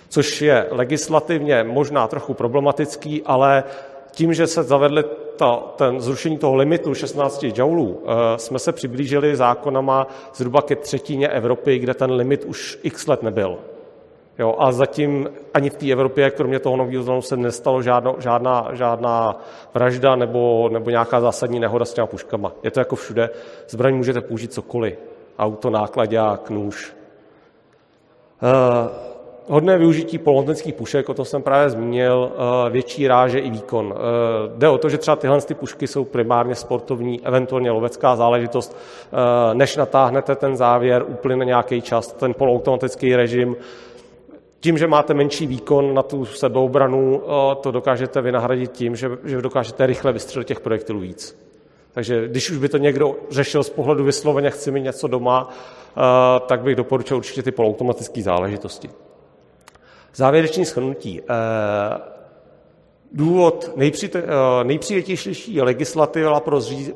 což 0.08 0.42
je 0.42 0.66
legislativně 0.70 1.64
možná 1.64 2.08
trochu 2.08 2.34
problematický, 2.34 3.22
ale 3.26 3.64
tím, 4.10 4.34
že 4.34 4.46
se 4.46 4.62
zavedly 4.62 5.04
ta, 5.36 5.56
ten 5.56 6.00
zrušení 6.00 6.38
toho 6.38 6.54
limitu 6.54 6.94
16 6.94 7.44
joulů, 7.56 8.02
eh, 8.02 8.38
jsme 8.38 8.58
se 8.58 8.72
přiblížili 8.72 9.36
zákonama 9.36 10.06
zhruba 10.34 10.62
ke 10.62 10.76
třetině 10.76 11.28
Evropy, 11.28 11.78
kde 11.78 11.94
ten 11.94 12.10
limit 12.10 12.44
už 12.44 12.78
x 12.82 13.06
let 13.06 13.22
nebyl. 13.22 13.58
Jo, 14.38 14.54
a 14.58 14.72
zatím 14.72 15.28
ani 15.54 15.70
v 15.70 15.76
té 15.76 15.92
Evropě, 15.92 16.30
kromě 16.30 16.58
toho 16.58 16.76
Nového 16.76 17.02
Zélandu, 17.02 17.22
se 17.22 17.36
nestalo 17.36 17.82
žádno, 17.82 18.16
žádná, 18.18 18.68
žádná 18.72 19.40
vražda 19.74 20.16
nebo, 20.16 20.68
nebo 20.72 20.90
nějaká 20.90 21.20
zásadní 21.20 21.60
nehoda 21.60 21.84
s 21.84 21.94
těma 21.94 22.06
puškama. 22.06 22.52
Je 22.62 22.70
to 22.70 22.80
jako 22.80 22.96
všude. 22.96 23.30
Zbraň 23.68 23.94
můžete 23.94 24.20
použít 24.20 24.52
cokoliv. 24.52 24.98
Auto, 25.38 25.70
nákladák, 25.70 26.50
nůž. 26.50 26.92
Uh, 28.42 29.07
hodné 29.48 29.78
využití 29.78 30.18
polotenských 30.18 30.74
pušek, 30.74 31.08
o 31.08 31.14
tom 31.14 31.24
jsem 31.24 31.42
právě 31.42 31.70
zmínil, 31.70 32.32
eh, 32.32 32.70
větší 32.70 33.08
ráže 33.08 33.38
i 33.38 33.50
výkon. 33.50 33.94
Eh, 33.96 34.58
jde 34.58 34.68
o 34.68 34.78
to, 34.78 34.88
že 34.88 34.98
třeba 34.98 35.16
tyhle 35.16 35.40
ty 35.40 35.54
pušky 35.54 35.86
jsou 35.86 36.04
primárně 36.04 36.54
sportovní, 36.54 37.26
eventuálně 37.26 37.70
lovecká 37.70 38.16
záležitost. 38.16 38.76
Eh, 38.76 39.54
než 39.54 39.76
natáhnete 39.76 40.36
ten 40.36 40.56
závěr, 40.56 41.04
uplyne 41.08 41.44
nějaký 41.44 41.82
čas, 41.82 42.12
ten 42.12 42.34
poloautomatický 42.34 43.16
režim, 43.16 43.56
tím, 44.60 44.78
že 44.78 44.86
máte 44.86 45.14
menší 45.14 45.46
výkon 45.46 45.94
na 45.94 46.02
tu 46.02 46.24
sebeobranu, 46.24 47.22
to 47.60 47.70
dokážete 47.70 48.20
vynahradit 48.20 48.72
tím, 48.72 48.96
že, 48.96 49.10
že 49.24 49.42
dokážete 49.42 49.86
rychle 49.86 50.12
vystřelit 50.12 50.48
těch 50.48 50.60
projektilů 50.60 51.00
víc. 51.00 51.38
Takže 51.92 52.28
když 52.28 52.50
už 52.50 52.58
by 52.58 52.68
to 52.68 52.78
někdo 52.78 53.16
řešil 53.30 53.62
z 53.62 53.70
pohledu 53.70 54.04
vysloveně, 54.04 54.50
chci 54.50 54.70
mít 54.70 54.80
něco 54.80 55.08
doma, 55.08 55.48
tak 56.46 56.60
bych 56.60 56.76
doporučil 56.76 57.16
určitě 57.16 57.42
ty 57.42 57.50
poloautomatické 57.50 58.22
záležitosti. 58.22 58.90
Závěrečný 60.14 60.64
shrnutí. 60.64 61.20
Eh, 61.20 61.24
důvod 63.12 63.70
nejpři, 63.76 64.10
eh, 64.14 64.24
nejpřijetější 64.64 65.60
legislativa 65.60 66.40
pro, 66.40 66.60
zří, 66.60 66.92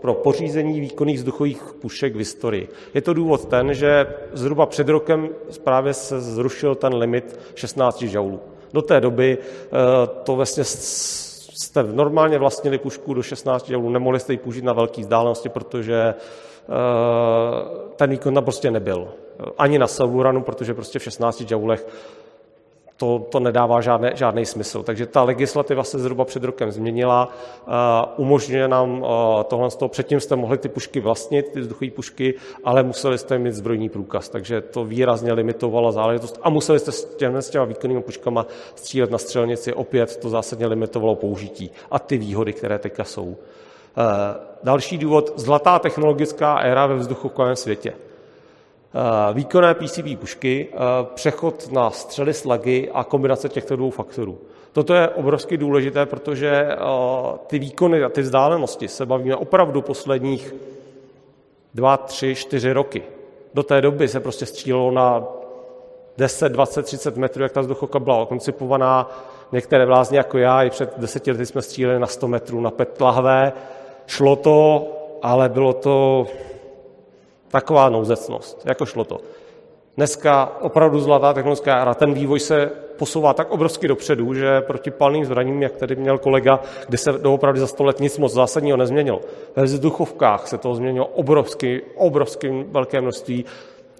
pro 0.00 0.14
pořízení 0.14 0.80
výkonných 0.80 1.18
vzduchových 1.18 1.62
pušek 1.80 2.14
v 2.14 2.18
historii. 2.18 2.68
Je 2.94 3.02
to 3.02 3.14
důvod 3.14 3.44
ten, 3.44 3.74
že 3.74 4.06
zhruba 4.32 4.66
před 4.66 4.88
rokem 4.88 5.28
právě 5.64 5.94
se 5.94 6.20
zrušil 6.20 6.74
ten 6.74 6.94
limit 6.94 7.40
16 7.54 8.02
žaulů. 8.02 8.40
Do 8.72 8.82
té 8.82 9.00
doby 9.00 9.38
eh, 9.38 9.70
to 10.22 10.36
vlastně 10.36 10.64
jste 10.64 11.82
normálně 11.82 12.38
vlastnili 12.38 12.78
pušku 12.78 13.14
do 13.14 13.22
16 13.22 13.68
žaulů, 13.68 13.90
nemohli 13.90 14.20
jste 14.20 14.32
ji 14.32 14.38
použít 14.38 14.64
na 14.64 14.72
velké 14.72 15.00
vzdálenosti, 15.00 15.48
protože 15.48 16.14
ten 17.96 18.10
výkon 18.10 18.34
tam 18.34 18.44
prostě 18.44 18.70
nebyl. 18.70 19.08
Ani 19.58 19.78
na 19.78 19.86
Sauranu, 19.86 20.42
protože 20.42 20.74
prostě 20.74 20.98
v 20.98 21.02
16 21.02 21.40
žaulech 21.40 21.86
to, 22.96 23.26
to 23.30 23.40
nedává 23.40 23.80
žádné, 23.80 24.12
žádný 24.14 24.46
smysl. 24.46 24.82
Takže 24.82 25.06
ta 25.06 25.22
legislativa 25.22 25.84
se 25.84 25.98
zhruba 25.98 26.24
před 26.24 26.44
rokem 26.44 26.70
změnila, 26.70 27.28
uh, 27.66 27.72
umožňuje 28.16 28.68
nám 28.68 29.02
uh, 29.02 29.08
tohle 29.44 29.70
z 29.70 29.76
toho. 29.76 29.88
Předtím 29.88 30.20
jste 30.20 30.36
mohli 30.36 30.58
ty 30.58 30.68
pušky 30.68 31.00
vlastnit, 31.00 31.48
ty 31.48 31.60
vzduchové 31.60 31.90
pušky, 31.90 32.34
ale 32.64 32.82
museli 32.82 33.18
jste 33.18 33.38
mít 33.38 33.52
zbrojní 33.52 33.88
průkaz, 33.88 34.28
takže 34.28 34.60
to 34.60 34.84
výrazně 34.84 35.32
limitovalo 35.32 35.92
záležitost 35.92 36.40
a 36.42 36.50
museli 36.50 36.78
jste 36.78 36.92
s 36.92 37.04
těmi, 37.04 37.42
s 37.42 37.50
těma 37.50 37.64
výkonnými 37.64 38.02
puškama 38.02 38.46
střílet 38.74 39.10
na 39.10 39.18
střelnici, 39.18 39.72
opět 39.72 40.16
to 40.16 40.28
zásadně 40.28 40.66
limitovalo 40.66 41.14
použití 41.14 41.70
a 41.90 41.98
ty 41.98 42.18
výhody, 42.18 42.52
které 42.52 42.78
teďka 42.78 43.04
jsou. 43.04 43.24
Uh, 43.24 43.36
další 44.62 44.98
důvod, 44.98 45.32
zlatá 45.36 45.78
technologická 45.78 46.58
éra 46.58 46.86
ve 46.86 46.94
vzduchoplavném 46.94 47.56
světě. 47.56 47.92
Eh, 48.96 49.34
výkonné 49.34 49.74
PCB 49.74 50.16
pušky, 50.16 50.68
eh, 50.72 50.76
přechod 51.14 51.72
na 51.72 51.90
střely 51.90 52.34
slagy 52.34 52.90
a 52.94 53.04
kombinace 53.04 53.48
těchto 53.48 53.76
dvou 53.76 53.90
faktorů. 53.90 54.38
Toto 54.72 54.94
je 54.94 55.08
obrovsky 55.08 55.56
důležité, 55.56 56.06
protože 56.06 56.50
eh, 56.50 56.76
ty 57.46 57.58
výkony 57.58 58.04
a 58.04 58.08
ty 58.08 58.20
vzdálenosti 58.20 58.88
se 58.88 59.06
bavíme 59.06 59.36
opravdu 59.36 59.82
posledních 59.82 60.54
dva, 61.74 61.96
tři, 61.96 62.34
čtyři 62.34 62.72
roky. 62.72 63.02
Do 63.54 63.62
té 63.62 63.80
doby 63.80 64.08
se 64.08 64.20
prostě 64.20 64.46
střílelo 64.46 64.90
na 64.90 65.24
10, 66.18 66.48
20, 66.48 66.82
30 66.82 67.16
metrů, 67.16 67.42
jak 67.42 67.52
ta 67.52 67.60
vzduchovka 67.60 67.98
byla 67.98 68.26
koncipovaná. 68.26 69.10
Některé 69.52 69.86
vlázně 69.86 70.18
jako 70.18 70.38
já, 70.38 70.62
i 70.62 70.70
před 70.70 70.94
deseti 70.96 71.30
lety 71.30 71.46
jsme 71.46 71.62
stříleli 71.62 72.00
na 72.00 72.06
100 72.06 72.28
metrů 72.28 72.60
na 72.60 72.70
pet 72.70 73.00
lahve. 73.00 73.52
Šlo 74.06 74.36
to, 74.36 74.86
ale 75.22 75.48
bylo 75.48 75.72
to 75.72 76.26
Taková 77.54 77.88
nouzecnost, 77.88 78.62
jako 78.66 78.86
šlo 78.86 79.04
to. 79.04 79.20
Dneska 79.96 80.56
opravdu 80.60 81.00
zlatá 81.00 81.32
technologická 81.32 81.82
éra, 81.82 81.94
ten 81.94 82.14
vývoj 82.14 82.40
se 82.40 82.70
posouvá 82.96 83.32
tak 83.32 83.50
obrovsky 83.50 83.88
dopředu, 83.88 84.34
že 84.34 84.60
proti 84.60 84.90
palným 84.90 85.24
zbraním, 85.24 85.62
jak 85.62 85.76
tady 85.76 85.96
měl 85.96 86.18
kolega, 86.18 86.60
kde 86.88 86.98
se 86.98 87.12
doopravdy 87.12 87.60
za 87.60 87.66
sto 87.66 87.84
let 87.84 88.00
nic 88.00 88.18
moc 88.18 88.32
zásadního 88.32 88.76
nezměnilo. 88.76 89.20
Ve 89.56 89.62
vzduchovkách 89.62 90.48
se 90.48 90.58
toho 90.58 90.74
změnilo 90.74 91.06
obrovsky, 91.06 91.82
obrovsky 91.96 92.64
velké 92.68 93.00
množství. 93.00 93.44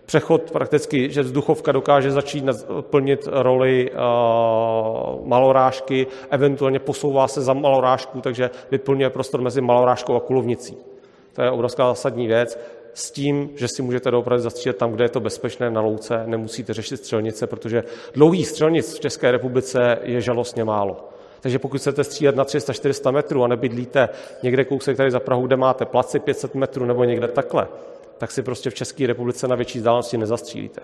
Přechod 0.07 0.51
prakticky, 0.51 1.11
že 1.11 1.23
vzduchovka 1.23 1.73
dokáže 1.73 2.11
začít 2.11 2.45
plnit 2.81 3.29
roli 3.33 3.91
uh, 3.91 3.99
malorážky, 5.29 6.07
eventuálně 6.31 6.79
posouvá 6.79 7.29
se 7.29 7.43
za 7.43 7.53
malorážku, 7.53 8.21
takže 8.21 8.51
vyplňuje 8.71 9.11
prostor 9.11 9.41
mezi 9.41 9.61
malorážkou 9.61 10.17
a 10.17 10.21
kulovnicí. 10.21 10.77
To 11.33 11.43
je 11.43 11.51
obrovská 11.51 11.87
zásadní 11.87 12.27
věc 12.27 12.59
s 12.95 13.11
tím, 13.11 13.51
že 13.55 13.69
si 13.69 13.83
můžete 13.83 14.11
doopravdy 14.11 14.43
zastřílet 14.43 14.77
tam, 14.77 14.93
kde 14.93 15.05
je 15.05 15.09
to 15.09 15.21
bezpečné 15.21 15.71
na 15.71 15.81
louce, 15.81 16.23
nemusíte 16.27 16.75
řešit 16.75 16.97
střelnice, 16.97 17.47
protože 17.47 17.85
dlouhých 18.15 18.49
střelnic 18.49 18.95
v 18.95 19.01
České 19.01 19.31
republice 19.31 19.99
je 20.03 20.21
žalostně 20.21 20.65
málo. 20.65 21.09
Takže 21.41 21.59
pokud 21.59 21.79
chcete 21.79 22.05
střílet 22.05 22.37
na 22.37 22.45
300-400 22.45 23.13
metrů 23.13 23.45
a 23.45 23.49
nebydlíte 23.49 24.09
někde 24.43 24.65
kousek 24.65 24.97
tady 24.97 25.11
za 25.11 25.21
Prahu, 25.21 25.47
kde 25.47 25.57
máte 25.57 25.85
placi 25.85 26.19
500 26.19 26.55
metrů 26.55 26.85
nebo 26.85 27.05
někde 27.05 27.29
takhle, 27.29 27.69
tak 28.19 28.31
si 28.31 28.43
prostě 28.43 28.71
v 28.71 28.75
České 28.75 29.07
republice 29.07 29.49
na 29.49 29.57
větší 29.57 29.79
vzdálenosti 29.79 30.19
nezastřílíte. 30.19 30.81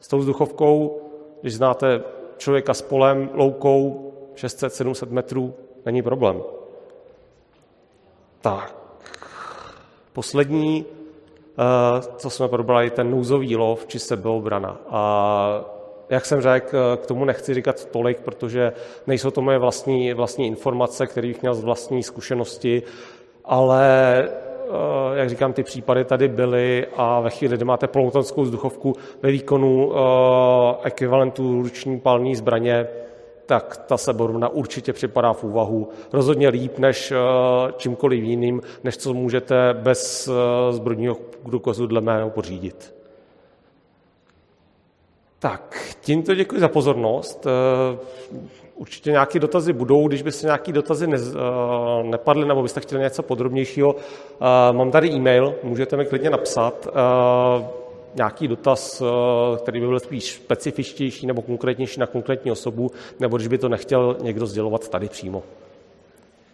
S 0.00 0.08
tou 0.08 0.18
vzduchovkou, 0.18 1.00
když 1.40 1.54
znáte 1.54 2.02
člověka 2.36 2.74
s 2.74 2.82
polem, 2.82 3.30
loukou 3.34 4.12
600-700 4.34 5.10
metrů, 5.10 5.54
není 5.86 6.02
problém. 6.02 6.42
Tak. 8.40 8.76
Poslední 10.12 10.86
co 12.16 12.30
jsme 12.30 12.48
probrali, 12.48 12.90
ten 12.90 13.10
nouzový 13.10 13.56
lov 13.56 13.86
či 13.86 13.98
sebeobrana. 13.98 14.80
A 14.90 15.74
jak 16.10 16.26
jsem 16.26 16.40
řekl, 16.40 16.76
eh, 16.76 16.96
k 16.96 17.06
tomu 17.06 17.24
nechci 17.24 17.54
říkat 17.54 17.84
tolik, 17.84 18.18
protože 18.18 18.72
nejsou 19.06 19.30
to 19.30 19.42
moje 19.42 19.58
vlastní, 19.58 20.14
vlastní 20.14 20.46
informace, 20.46 21.06
které 21.06 21.28
bych 21.28 21.42
měl 21.42 21.54
z 21.54 21.64
vlastní 21.64 22.02
zkušenosti, 22.02 22.82
ale 23.44 23.84
eh, 24.24 25.18
jak 25.18 25.28
říkám, 25.28 25.52
ty 25.52 25.62
případy 25.62 26.04
tady 26.04 26.28
byly 26.28 26.86
a 26.96 27.20
ve 27.20 27.30
chvíli, 27.30 27.56
kdy 27.56 27.64
máte 27.64 27.86
polotonskou 27.86 28.42
vzduchovku 28.42 28.92
ve 29.22 29.30
výkonu 29.30 29.92
ekvivalentu 30.82 31.62
ruční 31.62 32.00
palní 32.00 32.36
zbraně, 32.36 32.86
tak 33.46 33.76
ta 33.76 33.96
seborovna 33.96 34.48
určitě 34.48 34.92
připadá 34.92 35.32
v 35.32 35.44
úvahu 35.44 35.88
rozhodně 36.12 36.48
líp 36.48 36.78
než 36.78 37.12
čímkoliv 37.76 38.24
jiným, 38.24 38.60
než 38.84 38.96
co 38.96 39.14
můžete 39.14 39.74
bez 39.74 40.30
zbrojního 40.70 41.16
důkazu 41.50 41.86
dle 41.86 42.00
mého 42.00 42.30
pořídit. 42.30 42.94
Tak, 45.38 45.94
tímto 46.00 46.34
děkuji 46.34 46.60
za 46.60 46.68
pozornost. 46.68 47.46
Určitě 48.74 49.10
nějaké 49.10 49.38
dotazy 49.38 49.72
budou, 49.72 50.08
když 50.08 50.22
byste 50.22 50.46
nějaké 50.46 50.72
dotazy 50.72 51.06
ne, 51.06 51.18
uh, 51.18 52.06
nepadly 52.10 52.48
nebo 52.48 52.62
byste 52.62 52.80
chtěli 52.80 53.02
něco 53.02 53.22
podrobnějšího. 53.22 53.92
Uh, 53.92 53.98
mám 54.72 54.90
tady 54.90 55.08
e-mail, 55.08 55.54
můžete 55.62 55.96
mi 55.96 56.06
klidně 56.06 56.30
napsat. 56.30 56.88
Nějaký 58.14 58.48
dotaz, 58.48 59.02
který 59.62 59.80
by 59.80 59.86
byl 59.86 60.00
spíš 60.00 60.32
specifičtější 60.32 61.26
nebo 61.26 61.42
konkrétnější 61.42 62.00
na 62.00 62.06
konkrétní 62.06 62.50
osobu, 62.50 62.90
nebo 63.20 63.36
když 63.36 63.48
by 63.48 63.58
to 63.58 63.68
nechtěl 63.68 64.16
někdo 64.22 64.46
sdělovat 64.46 64.88
tady 64.88 65.08
přímo. 65.08 65.42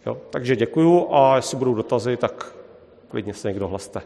Jo? 0.07 0.16
Takže 0.30 0.57
děkuju 0.57 1.07
a 1.11 1.36
jestli 1.36 1.59
budou 1.59 1.74
dotazy, 1.74 2.16
tak 2.16 2.55
klidně 3.09 3.34
se 3.34 3.49
někdo 3.49 3.68
hlaste. 3.68 4.01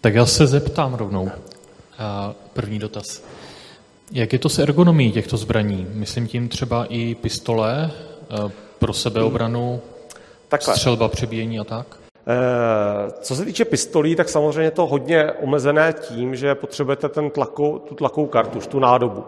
Tak 0.00 0.14
já 0.14 0.26
se 0.26 0.46
zeptám 0.46 0.94
rovnou. 0.94 1.30
První 2.52 2.78
dotaz. 2.78 3.22
Jak 4.12 4.32
je 4.32 4.38
to 4.38 4.48
s 4.48 4.58
ergonomií 4.58 5.12
těchto 5.12 5.36
zbraní? 5.36 5.86
Myslím 5.92 6.28
tím 6.28 6.48
třeba 6.48 6.84
i 6.84 7.14
pistole 7.14 7.90
pro 8.78 8.92
sebeobranu, 8.92 9.80
Takhle. 10.48 10.74
střelba, 10.74 11.08
přebíjení 11.08 11.60
a 11.60 11.64
tak? 11.64 11.86
Eh, 12.26 13.10
co 13.20 13.36
se 13.36 13.44
týče 13.44 13.64
pistolí, 13.64 14.16
tak 14.16 14.28
samozřejmě 14.28 14.70
to 14.70 14.86
hodně 14.86 15.32
omezené 15.32 15.92
tím, 15.92 16.36
že 16.36 16.54
potřebujete 16.54 17.08
ten 17.08 17.30
tlaku, 17.30 17.82
tu 17.88 17.94
tlakovou 17.94 18.26
kartu, 18.26 18.60
tu 18.60 18.78
nádobu. 18.78 19.24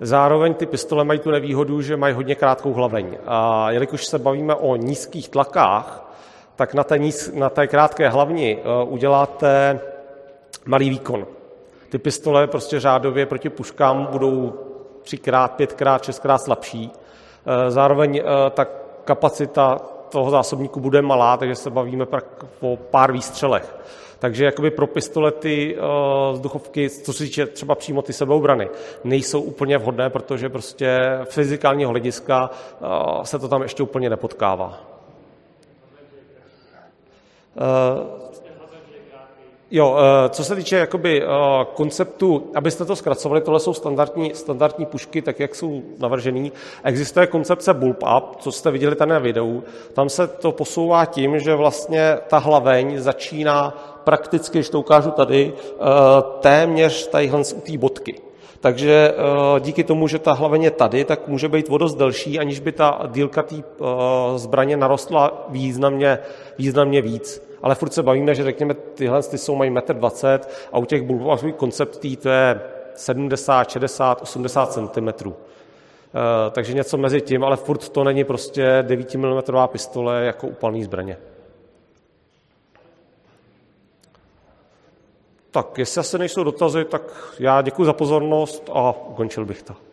Zároveň 0.00 0.54
ty 0.54 0.66
pistole 0.66 1.04
mají 1.04 1.20
tu 1.20 1.30
nevýhodu, 1.30 1.82
že 1.82 1.96
mají 1.96 2.14
hodně 2.14 2.34
krátkou 2.34 2.72
hlaveň. 2.72 3.18
A 3.26 3.70
jelikož 3.70 4.06
se 4.06 4.18
bavíme 4.18 4.54
o 4.54 4.76
nízkých 4.76 5.28
tlakách, 5.28 6.14
tak 6.56 6.74
na 6.74 6.84
té, 6.84 6.98
níz, 6.98 7.32
na 7.34 7.50
té 7.50 7.66
krátké 7.66 8.08
hlavni 8.08 8.58
eh, 8.60 8.84
uděláte 8.84 9.80
malý 10.68 10.90
výkon. 10.90 11.26
Ty 11.88 11.98
pistole 11.98 12.46
prostě 12.46 12.80
řádově 12.80 13.26
proti 13.26 13.50
puškám 13.50 14.06
budou 14.10 14.52
třikrát, 15.02 15.52
pětkrát, 15.52 16.04
šestkrát 16.04 16.38
slabší. 16.38 16.90
Eh, 17.46 17.70
zároveň 17.70 18.16
eh, 18.16 18.50
ta 18.50 18.64
kapacita 19.04 19.78
toho 20.08 20.30
zásobníku 20.30 20.80
bude 20.80 21.02
malá, 21.02 21.36
takže 21.36 21.54
se 21.54 21.70
bavíme 21.70 22.06
o 22.60 22.76
pár 22.76 23.12
výstřelech. 23.12 23.76
Takže 24.18 24.44
jakoby 24.44 24.70
pro 24.70 24.86
pistolety 24.86 25.76
uh, 25.76 26.32
vzduchovky, 26.32 26.90
co 26.90 27.12
se 27.12 27.24
týče 27.24 27.46
třeba 27.46 27.74
přímo 27.74 28.02
ty 28.02 28.12
sebeobrany, 28.12 28.68
nejsou 29.04 29.40
úplně 29.40 29.78
vhodné, 29.78 30.10
protože 30.10 30.48
prostě 30.48 30.98
fyzikálního 31.24 31.90
hlediska 31.90 32.50
se 33.22 33.38
to 33.38 33.48
tam 33.48 33.62
ještě 33.62 33.82
úplně 33.82 34.10
nepotkává. 34.10 34.80
Jo, 39.70 39.96
eh, 39.98 40.28
co 40.28 40.44
se 40.44 40.56
týče 40.56 40.76
jakoby 40.76 41.22
eh, 41.22 41.26
konceptu, 41.74 42.50
abyste 42.54 42.84
to 42.84 42.96
zkracovali, 42.96 43.40
tohle 43.40 43.60
jsou 43.60 43.74
standardní, 43.74 44.34
standardní 44.34 44.86
pušky, 44.86 45.22
tak 45.22 45.40
jak 45.40 45.54
jsou 45.54 45.82
navržený. 45.98 46.52
Existuje 46.84 47.26
koncepce 47.26 47.74
bulb 47.74 48.02
up, 48.16 48.36
co 48.38 48.52
jste 48.52 48.70
viděli 48.70 48.96
tady 48.96 49.10
na 49.10 49.18
videu. 49.18 49.64
Tam 49.92 50.08
se 50.08 50.26
to 50.26 50.52
posouvá 50.52 51.04
tím, 51.04 51.38
že 51.38 51.54
vlastně 51.54 52.18
ta 52.28 52.38
hlaveň 52.38 52.98
začíná 52.98 53.84
prakticky, 54.04 54.58
když 54.58 54.68
to 54.68 54.80
ukážu 54.80 55.10
tady, 55.10 55.52
eh, 55.56 55.82
téměř 56.40 57.06
tadyhle 57.06 57.42
u 57.56 57.60
té 57.60 57.78
bodky. 57.78 58.14
Takže 58.60 59.14
díky 59.60 59.84
tomu, 59.84 60.08
že 60.08 60.18
ta 60.18 60.32
hlaveň 60.32 60.62
je 60.62 60.70
tady, 60.70 61.04
tak 61.04 61.28
může 61.28 61.48
být 61.48 61.68
vodost 61.68 61.94
delší, 61.94 62.38
aniž 62.38 62.60
by 62.60 62.72
ta 62.72 63.00
dílka 63.06 63.42
té 63.42 63.56
zbraně 64.36 64.76
narostla 64.76 65.46
významně, 65.48 66.18
významně 66.58 67.02
víc 67.02 67.47
ale 67.62 67.74
furt 67.74 67.92
se 67.92 68.02
bavíme, 68.02 68.34
že 68.34 68.44
řekněme, 68.44 68.74
tyhle 68.74 69.22
ty 69.22 69.38
jsou 69.38 69.56
mají 69.56 69.70
1,20 69.70 70.34
m 70.34 70.40
a 70.72 70.78
u 70.78 70.84
těch 70.84 71.02
bulvových 71.02 71.54
konceptů 71.54 72.16
to 72.16 72.28
je 72.28 72.60
70, 72.94 73.70
60, 73.70 74.22
80 74.22 74.72
cm. 74.72 75.32
Takže 76.50 76.74
něco 76.74 76.96
mezi 76.96 77.20
tím, 77.20 77.44
ale 77.44 77.56
furt 77.56 77.88
to 77.88 78.04
není 78.04 78.24
prostě 78.24 78.84
9 78.86 79.14
mm 79.14 79.42
pistole 79.66 80.24
jako 80.24 80.46
upalný 80.46 80.84
zbraně. 80.84 81.16
Tak, 85.50 85.78
jestli 85.78 86.00
asi 86.00 86.18
nejsou 86.18 86.44
dotazy, 86.44 86.84
tak 86.84 87.02
já 87.38 87.62
děkuji 87.62 87.84
za 87.84 87.92
pozornost 87.92 88.70
a 88.72 88.94
ukončil 89.06 89.44
bych 89.44 89.62
to. 89.62 89.87